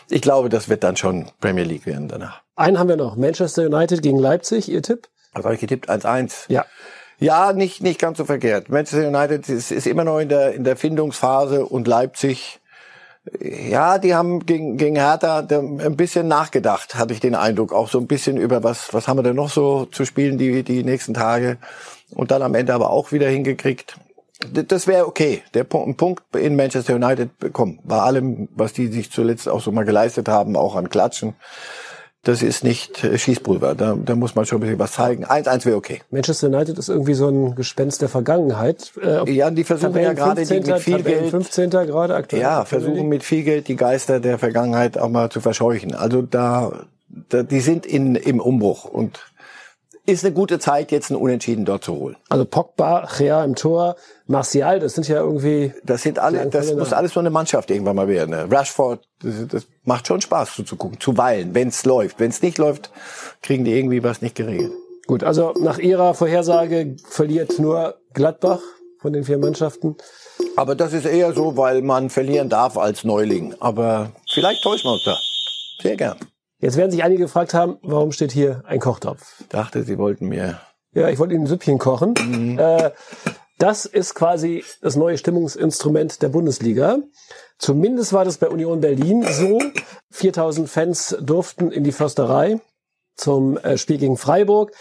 Ich 0.10 0.22
glaube, 0.22 0.50
das 0.50 0.70
wird 0.70 0.84
dann 0.84 0.98
schon 0.98 1.28
Premier 1.41 1.63
League 1.63 1.86
werden 1.86 2.08
danach. 2.08 2.41
Einen 2.56 2.80
haben 2.80 2.89
wir 2.89 2.96
noch. 2.96 3.15
Manchester 3.15 3.63
United 3.63 4.02
gegen 4.02 4.18
Leipzig. 4.18 4.70
Ihr 4.70 4.82
Tipp? 4.82 5.08
Was 5.34 5.44
habe 5.44 5.56
ich 5.56 5.62
getippt? 5.62 5.89
1-1. 5.89 6.46
Ja. 6.48 6.65
Ja, 7.18 7.54
nicht, 7.54 7.82
nicht 7.82 8.00
ganz 8.00 8.18
so 8.18 8.26
verkehrt. 8.26 8.70
Manchester 8.70 9.08
United 9.08 9.48
ist, 9.48 9.72
ist 9.72 9.88
immer 9.88 10.04
noch 10.04 10.20
in 10.20 10.30
der, 10.30 10.54
in 10.54 10.63
der 10.63 10.76
Findungsphase 10.76 11.65
und 11.65 11.88
Leipzig, 11.88 12.60
ja, 13.39 13.98
die 13.98 14.13
haben 14.13 14.46
gegen, 14.46 14.78
gegen 14.78 14.96
Hertha 14.98 15.39
ein 15.39 15.96
bisschen 15.96 16.28
nachgedacht, 16.28 16.96
hatte 16.96 17.13
ich 17.13 17.20
den 17.20 17.36
Eindruck. 17.36 17.74
Auch 17.74 17.89
so 17.89 18.00
ein 18.00 18.08
bisschen 18.08 18.38
über 18.38 18.63
was, 18.63 18.94
was 18.94 19.08
haben 19.08 19.18
wir 19.18 19.24
denn 19.24 19.36
noch 19.36 19.50
so 19.50 19.86
zu 19.86 20.06
spielen 20.06 20.38
die, 20.38 20.63
die 20.63 20.84
nächsten 20.84 21.13
Tage. 21.13 21.58
Und 22.12 22.32
dann 22.32 22.41
am 22.41 22.56
Ende 22.56 22.74
aber 22.74 22.89
auch 22.89 23.12
wieder 23.12 23.28
hingekriegt. 23.28 23.98
Das 24.52 24.86
wäre 24.86 25.08
okay. 25.08 25.41
Der 25.54 25.63
Punkt 25.63 26.22
in 26.36 26.56
Manchester 26.56 26.96
United, 26.96 27.30
komm, 27.54 27.80
bei 27.84 27.98
allem, 27.98 28.50
was 28.54 28.74
die 28.74 28.88
sich 28.88 29.12
zuletzt 29.12 29.48
auch 29.50 29.62
so 29.62 29.72
mal 29.72 29.86
geleistet 29.86 30.28
haben, 30.28 30.56
auch 30.56 30.76
an 30.76 30.89
Klatschen 30.89 31.36
das 32.26 32.41
ist 32.41 32.63
nicht 32.63 33.04
äh, 33.04 33.18
Schießpulver. 33.18 33.76
Da, 33.76 33.96
da 34.04 34.15
muss 34.15 34.36
man 34.36 34.46
schon 34.46 34.58
ein 34.58 34.62
bisschen 34.62 34.80
was 34.80 34.94
zeigen. 34.94 35.26
1-1 35.26 35.65
wäre 35.65 35.78
okay. 35.78 36.02
Manchester 36.10 36.48
United 36.48 36.78
ist 36.78 36.89
irgendwie 36.89 37.13
so 37.13 37.30
ein 37.30 37.56
Gespenst 37.56 38.02
der 38.02 38.10
Vergangenheit. 38.10 38.91
Äh, 39.02 39.32
ja, 39.32 39.50
die 39.52 39.63
versuchen 39.63 39.94
Tabellen 39.94 40.18
ja 40.18 40.26
gerade 40.26 40.44
die 40.44 40.54
mit 40.54 40.80
viel 40.80 40.98
Tabellen 40.98 41.20
Geld. 41.20 41.32
15. 41.32 41.70
gerade 41.70 42.15
aktuell. 42.15 42.41
Ja, 42.41 42.65
versuchen 42.65 43.08
mit 43.08 43.24
viel 43.24 43.44
Geld 43.44 43.68
die 43.68 43.76
Geister 43.76 44.20
der 44.20 44.39
Vergangenheit 44.39 44.98
auch 44.98 45.10
mal 45.10 45.30
zu 45.30 45.39
verscheuchen. 45.39 45.94
Also 45.94 46.24
da, 46.24 46.86
da 47.30 47.44
die 47.44 47.60
sind 47.62 47.86
in, 47.86 48.15
im 48.15 48.39
Umbruch 48.39 48.86
und 48.86 49.20
ist 50.06 50.24
eine 50.24 50.34
gute 50.34 50.60
Zeit, 50.60 50.91
jetzt 50.91 51.12
einen 51.12 51.20
Unentschieden 51.20 51.65
dort 51.65 51.84
zu 51.84 51.96
holen. 51.96 52.15
Also 52.30 52.46
Pogba, 52.46 53.08
Gea 53.18 53.44
im 53.44 53.56
Tor, 53.56 53.96
Martial, 54.28 54.80
das 54.80 54.94
sind 54.94 55.08
ja 55.08 55.18
irgendwie. 55.18 55.74
Das 55.84 56.04
sind 56.04 56.20
alle, 56.20 56.46
das 56.48 56.74
muss 56.74 56.94
alles 56.94 57.13
so 57.13 57.20
eine 57.20 57.30
Mannschaft 57.30 57.72
irgendwann 57.72 57.96
mal 57.96 58.08
werden. 58.08 58.32
Ne? 58.32 58.48
Rashford, 58.50 59.04
das, 59.22 59.34
das 59.48 59.68
macht 59.84 60.08
schon 60.08 60.22
Spaß 60.22 60.56
zuzugucken, 60.56 61.00
zuweilen, 61.00 61.56
wenn 61.56 61.70
es 61.70 61.86
läuft. 61.86 62.20
Wenn 62.20 62.30
es 62.30 62.41
nicht 62.41 62.58
läuft, 62.58 62.91
kriegen 63.41 63.65
die 63.65 63.74
irgendwie 63.74 64.04
was 64.04 64.22
nicht 64.22 64.36
geregelt. 64.36 64.72
Gut, 65.08 65.24
also 65.24 65.54
nach 65.60 65.78
Ihrer 65.78 66.13
Vorhersage 66.13 66.96
verliert 67.08 67.60
nur 67.60 67.96
Gladbach 68.13 68.62
von 69.00 69.13
den 69.13 69.24
vier 69.24 69.38
Mannschaften. 69.38 69.96
Aber 70.56 70.74
das 70.76 70.94
ist 70.94 71.06
eher 71.06 71.34
so, 71.34 71.58
weil 71.58 71.82
man 71.82 72.10
verlieren 72.10 72.50
darf 72.50 72.78
als 72.78 73.04
Neuling. 73.04 73.56
Aber 73.60 74.12
vielleicht 74.32 74.63
täuschen 74.63 74.89
wir 74.89 74.94
uns 74.94 75.04
da. 75.04 75.15
Sehr 75.82 75.96
gern. 75.96 76.18
Jetzt 76.60 76.78
werden 76.78 76.91
sich 76.91 77.04
einige 77.04 77.24
gefragt 77.24 77.54
haben, 77.54 77.78
warum 77.82 78.12
steht 78.12 78.32
hier 78.32 78.63
ein 78.65 78.80
Kochtopf? 78.80 79.39
Ich 79.41 79.48
dachte, 79.48 79.84
Sie 79.84 79.98
wollten 79.98 80.28
mir. 80.28 80.60
Ja, 80.94 81.10
ich 81.10 81.20
wollte 81.20 81.34
Ihnen 81.34 81.44
ein 81.44 81.48
Süppchen 81.48 81.78
kochen. 81.78 82.13
Mhm. 82.20 82.58
Äh, 82.58 82.91
das 83.58 83.86
ist 83.86 84.15
quasi 84.15 84.63
das 84.82 84.96
neue 84.96 85.18
Stimmungsinstrument 85.18 86.22
der 86.22 86.30
Bundesliga. 86.30 86.98
Zumindest 87.58 88.13
war 88.13 88.26
das 88.26 88.38
bei 88.38 88.50
Union 88.50 88.82
Berlin 88.82 89.26
so. 89.30 89.60
4000 90.12 90.70
Fans 90.70 91.18
durften 91.22 91.72
in 91.72 91.84
die 91.84 91.91
Försterei 91.91 92.60
zum 93.15 93.58
äh, 93.58 93.78
Spiel 93.78 93.98
gegen 93.98 94.18
Freiburg. 94.18 94.72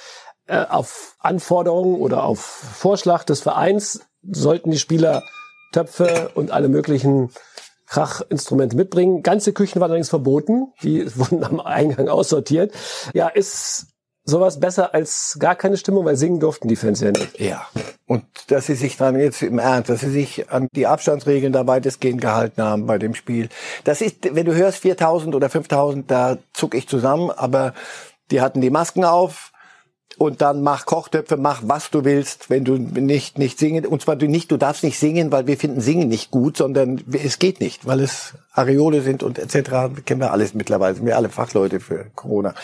Äh, 0.46 0.64
auf 0.66 1.16
Anforderung 1.20 2.00
oder 2.00 2.24
auf 2.24 2.40
Vorschlag 2.40 3.24
des 3.24 3.40
Vereins 3.40 4.00
sollten 4.22 4.70
die 4.70 4.78
Spieler 4.78 5.22
Töpfe 5.72 6.30
und 6.34 6.50
alle 6.50 6.68
möglichen 6.68 7.30
Krachinstrumente 7.94 8.74
mitbringen. 8.74 9.22
Ganze 9.22 9.52
Küchen 9.52 9.80
waren 9.80 9.90
allerdings 9.90 10.08
verboten. 10.08 10.72
Die 10.82 11.06
wurden 11.16 11.44
am 11.44 11.60
Eingang 11.60 12.08
aussortiert. 12.08 12.72
Ja, 13.12 13.28
ist 13.28 13.86
sowas 14.24 14.58
besser 14.58 14.94
als 14.94 15.36
gar 15.38 15.54
keine 15.54 15.76
Stimmung, 15.76 16.04
weil 16.04 16.16
singen 16.16 16.40
durften 16.40 16.66
die 16.66 16.74
Fans 16.74 17.00
ja 17.00 17.12
nicht. 17.12 17.38
Ja. 17.38 17.68
Und 18.06 18.24
dass 18.48 18.66
sie 18.66 18.74
sich 18.74 18.96
dann 18.96 19.16
jetzt 19.16 19.42
im 19.42 19.60
Ernst, 19.60 19.90
dass 19.90 20.00
sie 20.00 20.10
sich 20.10 20.50
an 20.50 20.66
die 20.74 20.88
Abstandsregeln 20.88 21.52
da 21.52 21.68
weitestgehend 21.68 22.20
gehalten 22.20 22.62
haben 22.62 22.86
bei 22.86 22.98
dem 22.98 23.14
Spiel. 23.14 23.48
Das 23.84 24.00
ist, 24.00 24.34
wenn 24.34 24.46
du 24.46 24.54
hörst 24.54 24.78
4000 24.78 25.32
oder 25.36 25.48
5000, 25.48 26.10
da 26.10 26.38
zuck 26.52 26.74
ich 26.74 26.88
zusammen, 26.88 27.30
aber 27.30 27.74
die 28.32 28.40
hatten 28.40 28.60
die 28.60 28.70
Masken 28.70 29.04
auf, 29.04 29.52
und 30.18 30.40
dann 30.40 30.62
mach 30.62 30.86
Kochtöpfe, 30.86 31.36
mach 31.36 31.62
was 31.64 31.90
du 31.90 32.04
willst, 32.04 32.50
wenn 32.50 32.64
du 32.64 32.76
nicht 32.76 33.38
nicht 33.38 33.58
singen 33.58 33.86
und 33.86 34.02
zwar 34.02 34.16
du 34.16 34.26
nicht, 34.26 34.50
du 34.50 34.56
darfst 34.56 34.84
nicht 34.84 34.98
singen, 34.98 35.32
weil 35.32 35.46
wir 35.46 35.56
finden 35.56 35.80
Singen 35.80 36.08
nicht 36.08 36.30
gut, 36.30 36.56
sondern 36.56 37.02
es 37.12 37.38
geht 37.38 37.60
nicht, 37.60 37.86
weil 37.86 38.00
es 38.00 38.34
Areole 38.52 39.02
sind 39.02 39.22
und 39.22 39.38
etc. 39.38 40.04
Kennen 40.04 40.20
wir 40.20 40.32
alles 40.32 40.54
mittlerweile, 40.54 40.94
sind 40.94 41.06
wir 41.06 41.16
alle 41.16 41.28
Fachleute 41.28 41.80
für 41.80 42.06
Corona. 42.14 42.54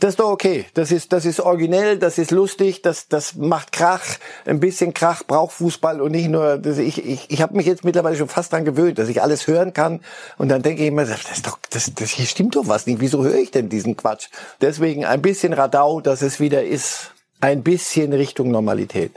Das 0.00 0.14
ist 0.14 0.20
doch 0.20 0.30
okay. 0.30 0.64
Das 0.72 0.90
ist, 0.90 1.12
das 1.12 1.26
ist 1.26 1.40
originell, 1.40 1.98
das 1.98 2.16
ist 2.16 2.30
lustig, 2.30 2.80
das, 2.80 3.08
das 3.08 3.34
macht 3.34 3.70
Krach. 3.70 4.02
Ein 4.46 4.58
bisschen 4.58 4.94
Krach 4.94 5.24
braucht 5.26 5.52
Fußball 5.52 6.00
und 6.00 6.12
nicht 6.12 6.30
nur, 6.30 6.56
das, 6.56 6.78
ich, 6.78 7.04
ich, 7.06 7.26
ich 7.30 7.42
habe 7.42 7.54
mich 7.54 7.66
jetzt 7.66 7.84
mittlerweile 7.84 8.16
schon 8.16 8.28
fast 8.28 8.50
dran 8.52 8.64
gewöhnt, 8.64 8.98
dass 8.98 9.10
ich 9.10 9.20
alles 9.20 9.46
hören 9.46 9.74
kann. 9.74 10.00
Und 10.38 10.48
dann 10.48 10.62
denke 10.62 10.82
ich 10.82 10.88
immer, 10.88 11.04
das 11.04 11.30
ist 11.30 11.46
doch, 11.46 11.58
das, 11.68 11.92
das 11.94 12.08
hier 12.08 12.24
stimmt 12.24 12.56
doch 12.56 12.66
was 12.66 12.86
nicht. 12.86 13.00
Wieso 13.00 13.22
höre 13.22 13.36
ich 13.36 13.50
denn 13.50 13.68
diesen 13.68 13.94
Quatsch? 13.94 14.28
Deswegen 14.62 15.04
ein 15.04 15.20
bisschen 15.20 15.52
Radau, 15.52 16.00
dass 16.00 16.22
es 16.22 16.40
wieder 16.40 16.64
ist, 16.64 17.12
ein 17.42 17.62
bisschen 17.62 18.14
Richtung 18.14 18.50
Normalität. 18.50 19.12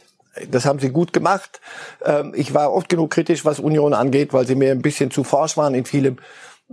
Das 0.49 0.65
haben 0.65 0.79
sie 0.79 0.89
gut 0.89 1.13
gemacht. 1.13 1.61
Ähm, 2.03 2.33
ich 2.35 2.53
war 2.53 2.73
oft 2.73 2.89
genug 2.89 3.11
kritisch, 3.11 3.45
was 3.45 3.61
Union 3.61 3.93
angeht, 3.93 4.33
weil 4.33 4.45
sie 4.45 4.55
mir 4.55 4.71
ein 4.71 4.81
bisschen 4.81 5.11
zu 5.11 5.23
forsch 5.23 5.55
waren 5.55 5.75
in 5.75 5.85
vielem. 5.85 6.17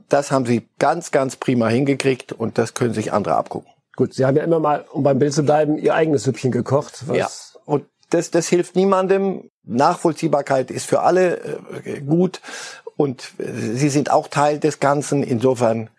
Das 0.08 0.32
haben 0.32 0.46
sie 0.46 0.66
ganz, 0.80 1.12
ganz 1.12 1.36
prima 1.36 1.68
hingekriegt 1.68 2.32
und 2.32 2.58
das 2.58 2.74
können 2.74 2.94
sich 2.94 3.12
andere 3.12 3.36
abgucken. 3.36 3.70
Gut, 4.00 4.14
Sie 4.14 4.24
haben 4.24 4.34
ja 4.34 4.44
immer 4.44 4.60
mal, 4.60 4.86
um 4.92 5.02
beim 5.02 5.18
Bild 5.18 5.34
zu 5.34 5.42
bleiben, 5.42 5.76
Ihr 5.76 5.94
eigenes 5.94 6.22
Süppchen 6.22 6.50
gekocht. 6.50 7.04
ja, 7.12 7.28
und 7.66 7.84
das, 8.08 8.30
das 8.30 8.48
hilft 8.48 8.74
niemandem. 8.74 9.50
Nachvollziehbarkeit 9.62 10.70
ist 10.70 10.86
für 10.86 11.02
alle 11.02 11.36
äh, 11.84 12.00
gut 12.00 12.40
und 12.96 13.32
Sie 13.38 13.90
sind 13.90 14.10
auch 14.10 14.28
Teil 14.28 14.58
des 14.58 14.80
Ganzen. 14.80 15.22
Insofern 15.22 15.90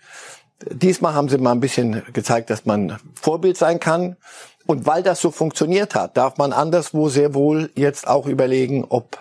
Diesmal 0.68 1.14
haben 1.14 1.30
sie 1.30 1.38
mal 1.38 1.52
ein 1.52 1.60
bisschen 1.60 2.02
gezeigt, 2.12 2.50
dass 2.50 2.66
man 2.66 2.98
Vorbild 3.14 3.56
sein 3.56 3.80
kann. 3.80 4.18
Und 4.66 4.88
weil 4.88 5.04
das 5.04 5.22
so 5.22 5.30
funktioniert 5.30 5.94
hat, 5.94 6.18
darf 6.18 6.38
man 6.38 6.54
anderswo 6.54 7.08
sehr 7.08 7.36
wohl 7.36 7.70
jetzt 7.76 8.08
auch 8.08 8.26
überlegen, 8.26 8.84
ob 8.90 9.20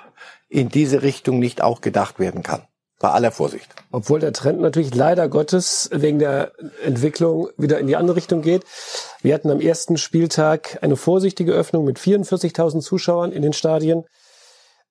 in 0.49 0.71
diese 0.71 1.03
Richtung 1.03 1.39
nicht 1.39 1.61
auch 1.61 1.83
gedacht 1.83 2.19
werden 2.19 2.43
kann. 2.43 2.63
Bei 3.01 3.13
aller 3.13 3.31
Vorsicht. 3.31 3.67
Obwohl 3.93 4.21
der 4.21 4.35
Trend 4.35 4.61
natürlich 4.61 4.95
leider 4.95 5.29
Gottes 5.31 5.89
wegen 5.91 6.19
der 6.19 6.53
Entwicklung 6.85 7.49
wieder 7.57 7.79
in 7.79 7.87
die 7.87 7.97
andere 7.97 8.17
Richtung 8.17 8.43
geht. 8.43 8.65
Wir 9.23 9.33
hatten 9.33 9.51
am 9.51 9.61
ersten 9.61 9.97
Spieltag 9.97 10.79
eine 10.83 10.97
vorsichtige 10.97 11.53
Öffnung 11.53 11.87
mit 11.87 11.99
44.000 11.99 12.81
Zuschauern 12.81 13.33
in 13.33 13.41
den 13.41 13.55
Stadien. 13.55 14.05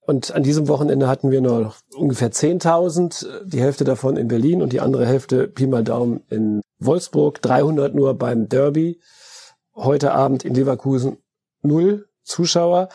Und 0.02 0.32
an 0.32 0.42
diesem 0.42 0.68
Wochenende 0.68 1.08
hatten 1.08 1.30
wir 1.30 1.40
noch 1.40 1.76
ungefähr 1.96 2.32
10.000, 2.32 3.46
die 3.46 3.62
Hälfte 3.62 3.84
davon 3.84 4.18
in 4.18 4.28
Berlin 4.28 4.64
und 4.64 4.74
die 4.74 4.82
andere 4.82 5.06
Hälfte, 5.06 5.48
Pi 5.48 5.68
mal 5.68 5.84
Daumen, 5.84 6.24
in 6.30 6.62
Wolfsburg, 6.80 7.40
300 7.44 7.94
nur 7.94 8.16
beim 8.16 8.50
Derby. 8.50 9.00
Heute 9.76 10.14
Abend 10.14 10.44
in 10.44 10.56
Leverkusen 10.56 11.18
null 11.62 12.08
Zuschauer. 12.24 12.90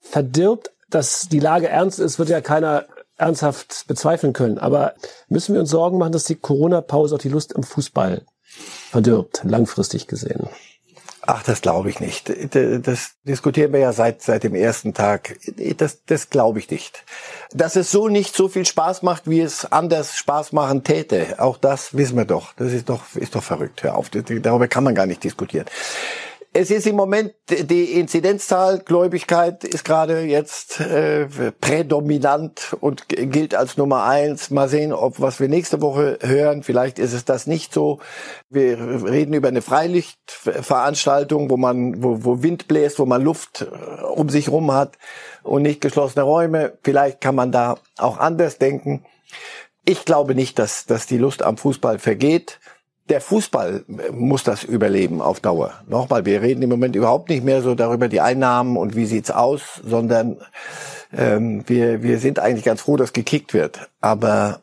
Verdirbt, 0.00 0.70
dass 0.90 1.28
die 1.30 1.40
Lage 1.40 1.68
ernst 1.68 1.98
ist, 1.98 2.18
wird 2.18 2.28
ja 2.28 2.42
keiner 2.42 2.84
ernsthaft 3.20 3.84
bezweifeln 3.86 4.32
können. 4.32 4.58
Aber 4.58 4.94
müssen 5.28 5.54
wir 5.54 5.60
uns 5.60 5.70
Sorgen 5.70 5.98
machen, 5.98 6.12
dass 6.12 6.24
die 6.24 6.36
Corona-Pause 6.36 7.14
auch 7.14 7.20
die 7.20 7.28
Lust 7.28 7.54
am 7.56 7.62
Fußball 7.62 8.22
verdirbt, 8.90 9.42
langfristig 9.44 10.06
gesehen? 10.06 10.48
Ach, 11.22 11.42
das 11.42 11.60
glaube 11.60 11.90
ich 11.90 12.00
nicht. 12.00 12.32
Das 12.54 13.12
diskutieren 13.24 13.72
wir 13.72 13.80
ja 13.80 13.92
seit, 13.92 14.22
seit 14.22 14.42
dem 14.42 14.54
ersten 14.54 14.94
Tag. 14.94 15.38
Das, 15.76 16.04
das 16.04 16.30
glaube 16.30 16.58
ich 16.58 16.70
nicht. 16.70 17.04
Dass 17.52 17.76
es 17.76 17.90
so 17.90 18.08
nicht 18.08 18.34
so 18.34 18.48
viel 18.48 18.64
Spaß 18.64 19.02
macht, 19.02 19.28
wie 19.28 19.40
es 19.40 19.70
anders 19.70 20.16
Spaß 20.16 20.52
machen 20.52 20.82
täte, 20.82 21.36
auch 21.38 21.58
das 21.58 21.94
wissen 21.94 22.16
wir 22.16 22.24
doch. 22.24 22.54
Das 22.54 22.72
ist 22.72 22.88
doch, 22.88 23.02
ist 23.14 23.34
doch 23.34 23.42
verrückt. 23.42 23.82
Hör 23.82 23.96
auf. 23.96 24.08
Darüber 24.10 24.66
kann 24.66 24.82
man 24.82 24.94
gar 24.94 25.06
nicht 25.06 25.22
diskutieren. 25.22 25.66
Es 26.52 26.72
ist 26.72 26.84
im 26.88 26.96
Moment 26.96 27.32
die 27.48 27.92
Inzidenzzahl, 27.92 28.80
Gläubigkeit 28.80 29.62
ist 29.62 29.84
gerade 29.84 30.22
jetzt 30.22 30.80
äh, 30.80 31.28
prädominant 31.60 32.76
und 32.80 33.08
gilt 33.08 33.54
als 33.54 33.76
Nummer 33.76 34.02
eins. 34.02 34.50
Mal 34.50 34.68
sehen, 34.68 34.92
ob 34.92 35.20
was 35.20 35.38
wir 35.38 35.48
nächste 35.48 35.80
Woche 35.80 36.18
hören. 36.22 36.64
Vielleicht 36.64 36.98
ist 36.98 37.12
es 37.12 37.24
das 37.24 37.46
nicht 37.46 37.72
so. 37.72 38.00
Wir 38.48 38.78
reden 39.04 39.32
über 39.32 39.46
eine 39.46 39.62
Freilichtveranstaltung, 39.62 41.50
wo 41.50 41.56
man, 41.56 42.02
wo, 42.02 42.24
wo 42.24 42.42
Wind 42.42 42.66
bläst, 42.66 42.98
wo 42.98 43.06
man 43.06 43.22
Luft 43.22 43.62
äh, 43.62 44.02
um 44.02 44.28
sich 44.28 44.48
rum 44.48 44.72
hat 44.72 44.98
und 45.44 45.62
nicht 45.62 45.80
geschlossene 45.80 46.24
Räume. 46.24 46.76
Vielleicht 46.82 47.20
kann 47.20 47.36
man 47.36 47.52
da 47.52 47.76
auch 47.96 48.18
anders 48.18 48.58
denken. 48.58 49.04
Ich 49.84 50.04
glaube 50.04 50.34
nicht, 50.34 50.58
dass, 50.58 50.84
dass 50.84 51.06
die 51.06 51.18
Lust 51.18 51.44
am 51.44 51.56
Fußball 51.56 52.00
vergeht 52.00 52.58
der 53.10 53.20
Fußball 53.20 53.84
muss 54.12 54.44
das 54.44 54.62
überleben 54.64 55.20
auf 55.20 55.40
Dauer. 55.40 55.74
Nochmal, 55.88 56.24
wir 56.24 56.40
reden 56.42 56.62
im 56.62 56.70
Moment 56.70 56.96
überhaupt 56.96 57.28
nicht 57.28 57.44
mehr 57.44 57.60
so 57.60 57.74
darüber 57.74 58.08
die 58.08 58.20
Einnahmen 58.20 58.76
und 58.76 58.96
wie 58.96 59.04
sieht's 59.04 59.30
aus, 59.30 59.80
sondern 59.84 60.38
ähm, 61.12 61.64
wir, 61.66 62.02
wir 62.02 62.18
sind 62.18 62.38
eigentlich 62.38 62.64
ganz 62.64 62.82
froh, 62.82 62.96
dass 62.96 63.12
gekickt 63.12 63.52
wird. 63.52 63.90
Aber 64.00 64.60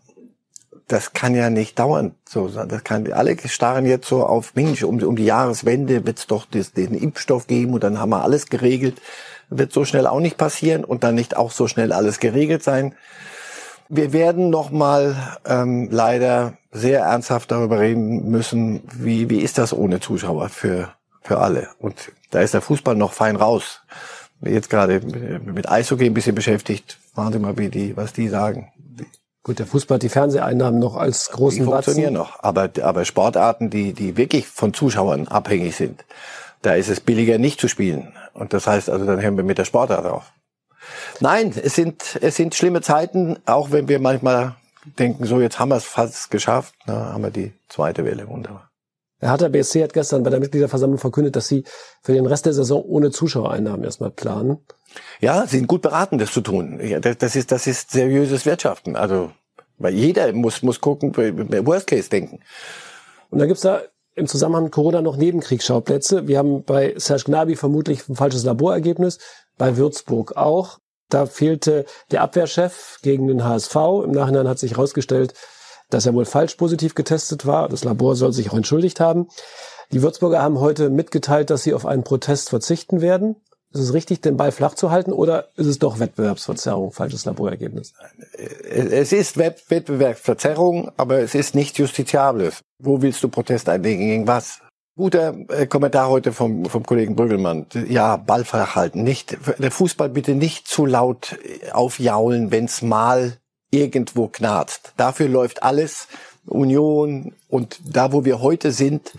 das 0.87 1.11
kann 1.11 1.35
ja 1.35 1.49
nicht 1.49 1.77
dauern. 1.77 2.15
So, 2.27 2.47
das 2.47 2.83
kann, 2.83 3.11
alle 3.11 3.35
starren 3.45 3.85
jetzt 3.85 4.07
so 4.07 4.25
auf, 4.25 4.55
Mensch, 4.55 4.83
um, 4.83 5.03
um 5.03 5.17
die 5.17 5.25
Jahreswende 5.25 6.05
wird's 6.05 6.27
doch 6.27 6.45
das, 6.49 6.71
den 6.71 6.93
Impfstoff 6.93 7.47
geben 7.47 7.73
und 7.73 7.83
dann 7.83 7.99
haben 7.99 8.09
wir 8.09 8.23
alles 8.23 8.47
geregelt. 8.47 9.01
Wird 9.49 9.73
so 9.73 9.83
schnell 9.83 10.07
auch 10.07 10.21
nicht 10.21 10.37
passieren 10.37 10.85
und 10.85 11.03
dann 11.03 11.15
nicht 11.15 11.35
auch 11.35 11.51
so 11.51 11.67
schnell 11.67 11.91
alles 11.91 12.19
geregelt 12.19 12.63
sein. 12.63 12.95
Wir 13.89 14.13
werden 14.13 14.49
noch 14.49 14.69
mal 14.71 15.15
ähm, 15.45 15.89
leider 15.91 16.53
sehr 16.71 17.01
ernsthaft 17.01 17.51
darüber 17.51 17.79
reden 17.79 18.29
müssen, 18.29 18.81
wie, 18.93 19.29
wie 19.29 19.39
ist 19.39 19.57
das 19.57 19.73
ohne 19.73 19.99
Zuschauer 19.99 20.49
für, 20.49 20.89
für 21.21 21.39
alle. 21.39 21.69
Und 21.79 22.11
da 22.31 22.41
ist 22.41 22.53
der 22.53 22.61
Fußball 22.61 22.95
noch 22.95 23.13
fein 23.13 23.35
raus. 23.35 23.81
Jetzt 24.41 24.69
gerade 24.69 24.99
mit 25.43 25.69
Eishockey 25.69 26.05
ein 26.05 26.13
bisschen 26.13 26.35
beschäftigt. 26.35 26.99
Machen 27.15 27.33
Sie 27.33 27.39
mal, 27.39 27.57
wie 27.57 27.69
die, 27.69 27.97
was 27.97 28.13
die 28.13 28.27
sagen. 28.27 28.71
Gut, 29.41 29.59
der 29.59 29.65
Fußball 29.65 29.95
hat 29.95 30.03
die 30.03 30.09
Fernseheinnahmen 30.09 30.79
noch 30.79 30.97
als 30.97 31.29
großen 31.31 31.59
Die 31.59 31.65
funktionieren 31.65 32.15
Batzen. 32.15 32.31
noch. 32.33 32.43
Aber, 32.43 32.69
aber 32.83 33.05
Sportarten, 33.05 33.69
die, 33.69 33.93
die 33.93 34.17
wirklich 34.17 34.45
von 34.45 34.73
Zuschauern 34.73 35.27
abhängig 35.29 35.75
sind, 35.75 36.03
da 36.61 36.73
ist 36.73 36.89
es 36.89 36.99
billiger 36.99 37.37
nicht 37.37 37.59
zu 37.61 37.67
spielen. 37.69 38.11
Und 38.33 38.51
das 38.53 38.67
heißt 38.67 38.89
also, 38.89 39.05
dann 39.05 39.21
hören 39.21 39.37
wir 39.37 39.45
mit 39.45 39.57
der 39.57 39.65
Sportart 39.65 40.05
auf. 40.05 40.33
Nein, 41.19 41.53
es 41.55 41.75
sind, 41.75 42.17
es 42.21 42.35
sind 42.35 42.55
schlimme 42.55 42.81
Zeiten, 42.81 43.37
auch 43.45 43.71
wenn 43.71 43.87
wir 43.87 43.99
manchmal 43.99 44.55
denken, 44.99 45.25
so 45.25 45.41
jetzt 45.41 45.59
haben 45.59 45.69
wir 45.69 45.77
es 45.77 45.85
fast 45.85 46.31
geschafft, 46.31 46.75
na, 46.85 47.13
haben 47.13 47.23
wir 47.23 47.31
die 47.31 47.53
zweite 47.67 48.05
Welle, 48.05 48.27
wunderbar. 48.27 48.69
Der 49.21 49.31
Hertha 49.31 49.47
BSC 49.47 49.83
hat 49.83 49.93
gestern 49.93 50.23
bei 50.23 50.29
der 50.29 50.39
Mitgliederversammlung 50.39 50.99
verkündet, 50.99 51.35
dass 51.35 51.47
sie 51.47 51.63
für 52.03 52.13
den 52.13 52.27
Rest 52.27 52.45
der 52.45 52.53
Saison 52.53 52.83
ohne 52.83 53.09
Zuschauereinnahmen 53.09 53.83
erstmal 53.83 54.11
planen. 54.11 54.59
Ja, 55.19 55.47
sie 55.47 55.57
sind 55.57 55.67
gut 55.67 55.81
beraten, 55.81 56.19
das 56.19 56.31
zu 56.31 56.41
tun. 56.41 56.79
Das 57.01 57.35
ist, 57.35 57.51
das 57.51 57.65
ist 57.65 57.91
seriöses 57.91 58.45
Wirtschaften. 58.45 58.95
Also, 58.95 59.31
weil 59.79 59.95
jeder 59.95 60.31
muss, 60.33 60.61
muss 60.61 60.81
gucken, 60.81 61.15
Worst 61.15 61.87
Case 61.87 62.09
denken. 62.09 62.41
Und 63.29 63.39
dann 63.39 63.47
gibt's 63.47 63.63
da 63.63 63.81
im 64.13 64.27
Zusammenhang 64.27 64.65
mit 64.65 64.73
Corona 64.73 65.01
noch 65.01 65.17
Nebenkriegsschauplätze. 65.17 66.27
Wir 66.27 66.37
haben 66.37 66.63
bei 66.63 66.93
Serge 66.97 67.23
Gnabry 67.25 67.55
vermutlich 67.55 68.07
ein 68.07 68.15
falsches 68.15 68.43
Laborergebnis 68.43 69.17
bei 69.57 69.77
Würzburg 69.77 70.35
auch. 70.37 70.79
Da 71.09 71.25
fehlte 71.25 71.85
der 72.11 72.21
Abwehrchef 72.21 72.99
gegen 73.01 73.27
den 73.27 73.43
HSV. 73.43 73.75
Im 74.03 74.11
Nachhinein 74.11 74.47
hat 74.47 74.59
sich 74.59 74.71
herausgestellt, 74.71 75.33
dass 75.89 76.05
er 76.05 76.13
wohl 76.13 76.25
falsch 76.25 76.55
positiv 76.55 76.95
getestet 76.95 77.45
war. 77.45 77.69
Das 77.69 77.83
Labor 77.83 78.15
soll 78.15 78.33
sich 78.33 78.51
auch 78.51 78.57
entschuldigt 78.57 78.99
haben. 78.99 79.27
Die 79.91 80.01
Würzburger 80.01 80.41
haben 80.41 80.59
heute 80.59 80.89
mitgeteilt, 80.89 81.49
dass 81.49 81.63
sie 81.63 81.73
auf 81.73 81.85
einen 81.85 82.03
Protest 82.03 82.49
verzichten 82.49 82.99
werden. 82.99 83.37
Ist 83.73 83.81
es 83.81 83.93
richtig, 83.93 84.21
den 84.21 84.37
Ball 84.37 84.51
flach 84.51 84.75
zu 84.75 84.91
halten 84.91 85.11
oder 85.11 85.49
ist 85.55 85.67
es 85.67 85.77
doch 85.79 85.99
Wettbewerbsverzerrung, 85.99 86.91
falsches 86.91 87.25
Laborergebnis? 87.25 87.93
Es 88.33 89.11
ist 89.11 89.37
Wettbewerbsverzerrung, 89.37 90.91
aber 90.97 91.19
es 91.19 91.35
ist 91.35 91.53
nicht 91.53 91.77
justiziables. 91.77 92.61
Wo 92.79 93.01
willst 93.01 93.23
du 93.23 93.29
Protest 93.29 93.67
einlegen? 93.69 94.05
Gegen 94.05 94.27
was? 94.27 94.61
Guter 94.97 95.35
äh, 95.49 95.67
Kommentar 95.67 96.09
heute 96.09 96.33
vom, 96.33 96.65
vom 96.65 96.83
Kollegen 96.83 97.15
Brüggelmann. 97.15 97.67
Ja, 97.87 98.17
Ball 98.17 98.43
flach 98.43 98.75
halten. 98.75 99.03
Nicht, 99.03 99.37
der 99.59 99.69
Fußball 99.69 100.09
bitte 100.09 100.33
nicht 100.33 100.67
zu 100.67 100.87
laut 100.87 101.37
aufjaulen, 101.71 102.49
wenn's 102.49 102.81
mal 102.81 103.37
irgendwo 103.69 104.27
knarzt. 104.27 104.93
Dafür 104.97 105.29
läuft 105.29 105.61
alles. 105.61 106.07
Union 106.47 107.33
und 107.47 107.79
da, 107.85 108.11
wo 108.11 108.25
wir 108.25 108.41
heute 108.41 108.71
sind 108.71 109.11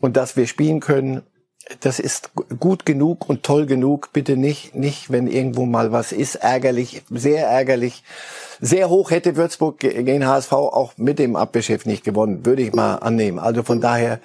und 0.00 0.18
dass 0.18 0.36
wir 0.36 0.46
spielen 0.46 0.80
können, 0.80 1.22
das 1.80 1.98
ist 1.98 2.30
gut 2.60 2.84
genug 2.84 3.28
und 3.28 3.42
toll 3.42 3.64
genug. 3.66 4.12
Bitte 4.12 4.36
nicht, 4.36 4.74
nicht, 4.74 5.10
wenn 5.10 5.28
irgendwo 5.28 5.64
mal 5.64 5.92
was 5.92 6.12
ist, 6.12 6.36
ärgerlich, 6.36 7.02
sehr 7.10 7.46
ärgerlich. 7.46 8.04
Sehr 8.60 8.90
hoch 8.90 9.10
hätte 9.10 9.36
Würzburg 9.36 9.78
gegen 9.78 10.26
HSV 10.26 10.52
auch 10.52 10.92
mit 10.96 11.18
dem 11.18 11.36
Abwehrchef 11.36 11.86
nicht 11.86 12.04
gewonnen, 12.04 12.44
würde 12.44 12.62
ich 12.62 12.72
mal 12.72 12.96
annehmen. 12.96 13.38
Also 13.38 13.62
von 13.62 13.80
daher 13.80 14.20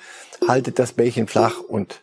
haltet 0.47 0.79
das 0.79 0.93
Bällchen 0.93 1.27
flach 1.27 1.59
und 1.59 2.01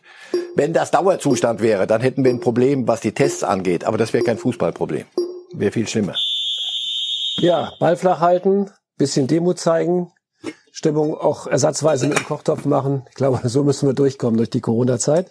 wenn 0.55 0.73
das 0.73 0.91
Dauerzustand 0.91 1.61
wäre, 1.61 1.87
dann 1.87 2.01
hätten 2.01 2.23
wir 2.23 2.31
ein 2.31 2.39
Problem, 2.39 2.87
was 2.87 3.01
die 3.01 3.13
Tests 3.13 3.43
angeht. 3.43 3.85
Aber 3.85 3.97
das 3.97 4.13
wäre 4.13 4.23
kein 4.23 4.37
Fußballproblem. 4.37 5.05
Wäre 5.53 5.71
viel 5.71 5.87
schlimmer. 5.87 6.15
Ja, 7.37 7.71
Ball 7.79 7.95
flach 7.95 8.19
halten, 8.19 8.69
bisschen 8.97 9.27
Demut 9.27 9.59
zeigen, 9.59 10.11
Stimmung 10.71 11.15
auch 11.15 11.47
ersatzweise 11.47 12.07
mit 12.07 12.17
dem 12.17 12.25
Kochtopf 12.25 12.65
machen. 12.65 13.05
Ich 13.09 13.15
glaube, 13.15 13.41
so 13.47 13.63
müssen 13.63 13.87
wir 13.87 13.93
durchkommen 13.93 14.37
durch 14.37 14.49
die 14.49 14.61
Corona-Zeit. 14.61 15.29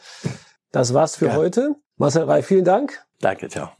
Das 0.73 0.95
war's 0.95 1.17
für 1.17 1.27
ja. 1.27 1.37
heute. 1.37 1.75
Marcel 1.97 2.25
Reif, 2.25 2.47
vielen 2.47 2.65
Dank. 2.65 3.03
Danke, 3.21 3.49
ciao. 3.49 3.71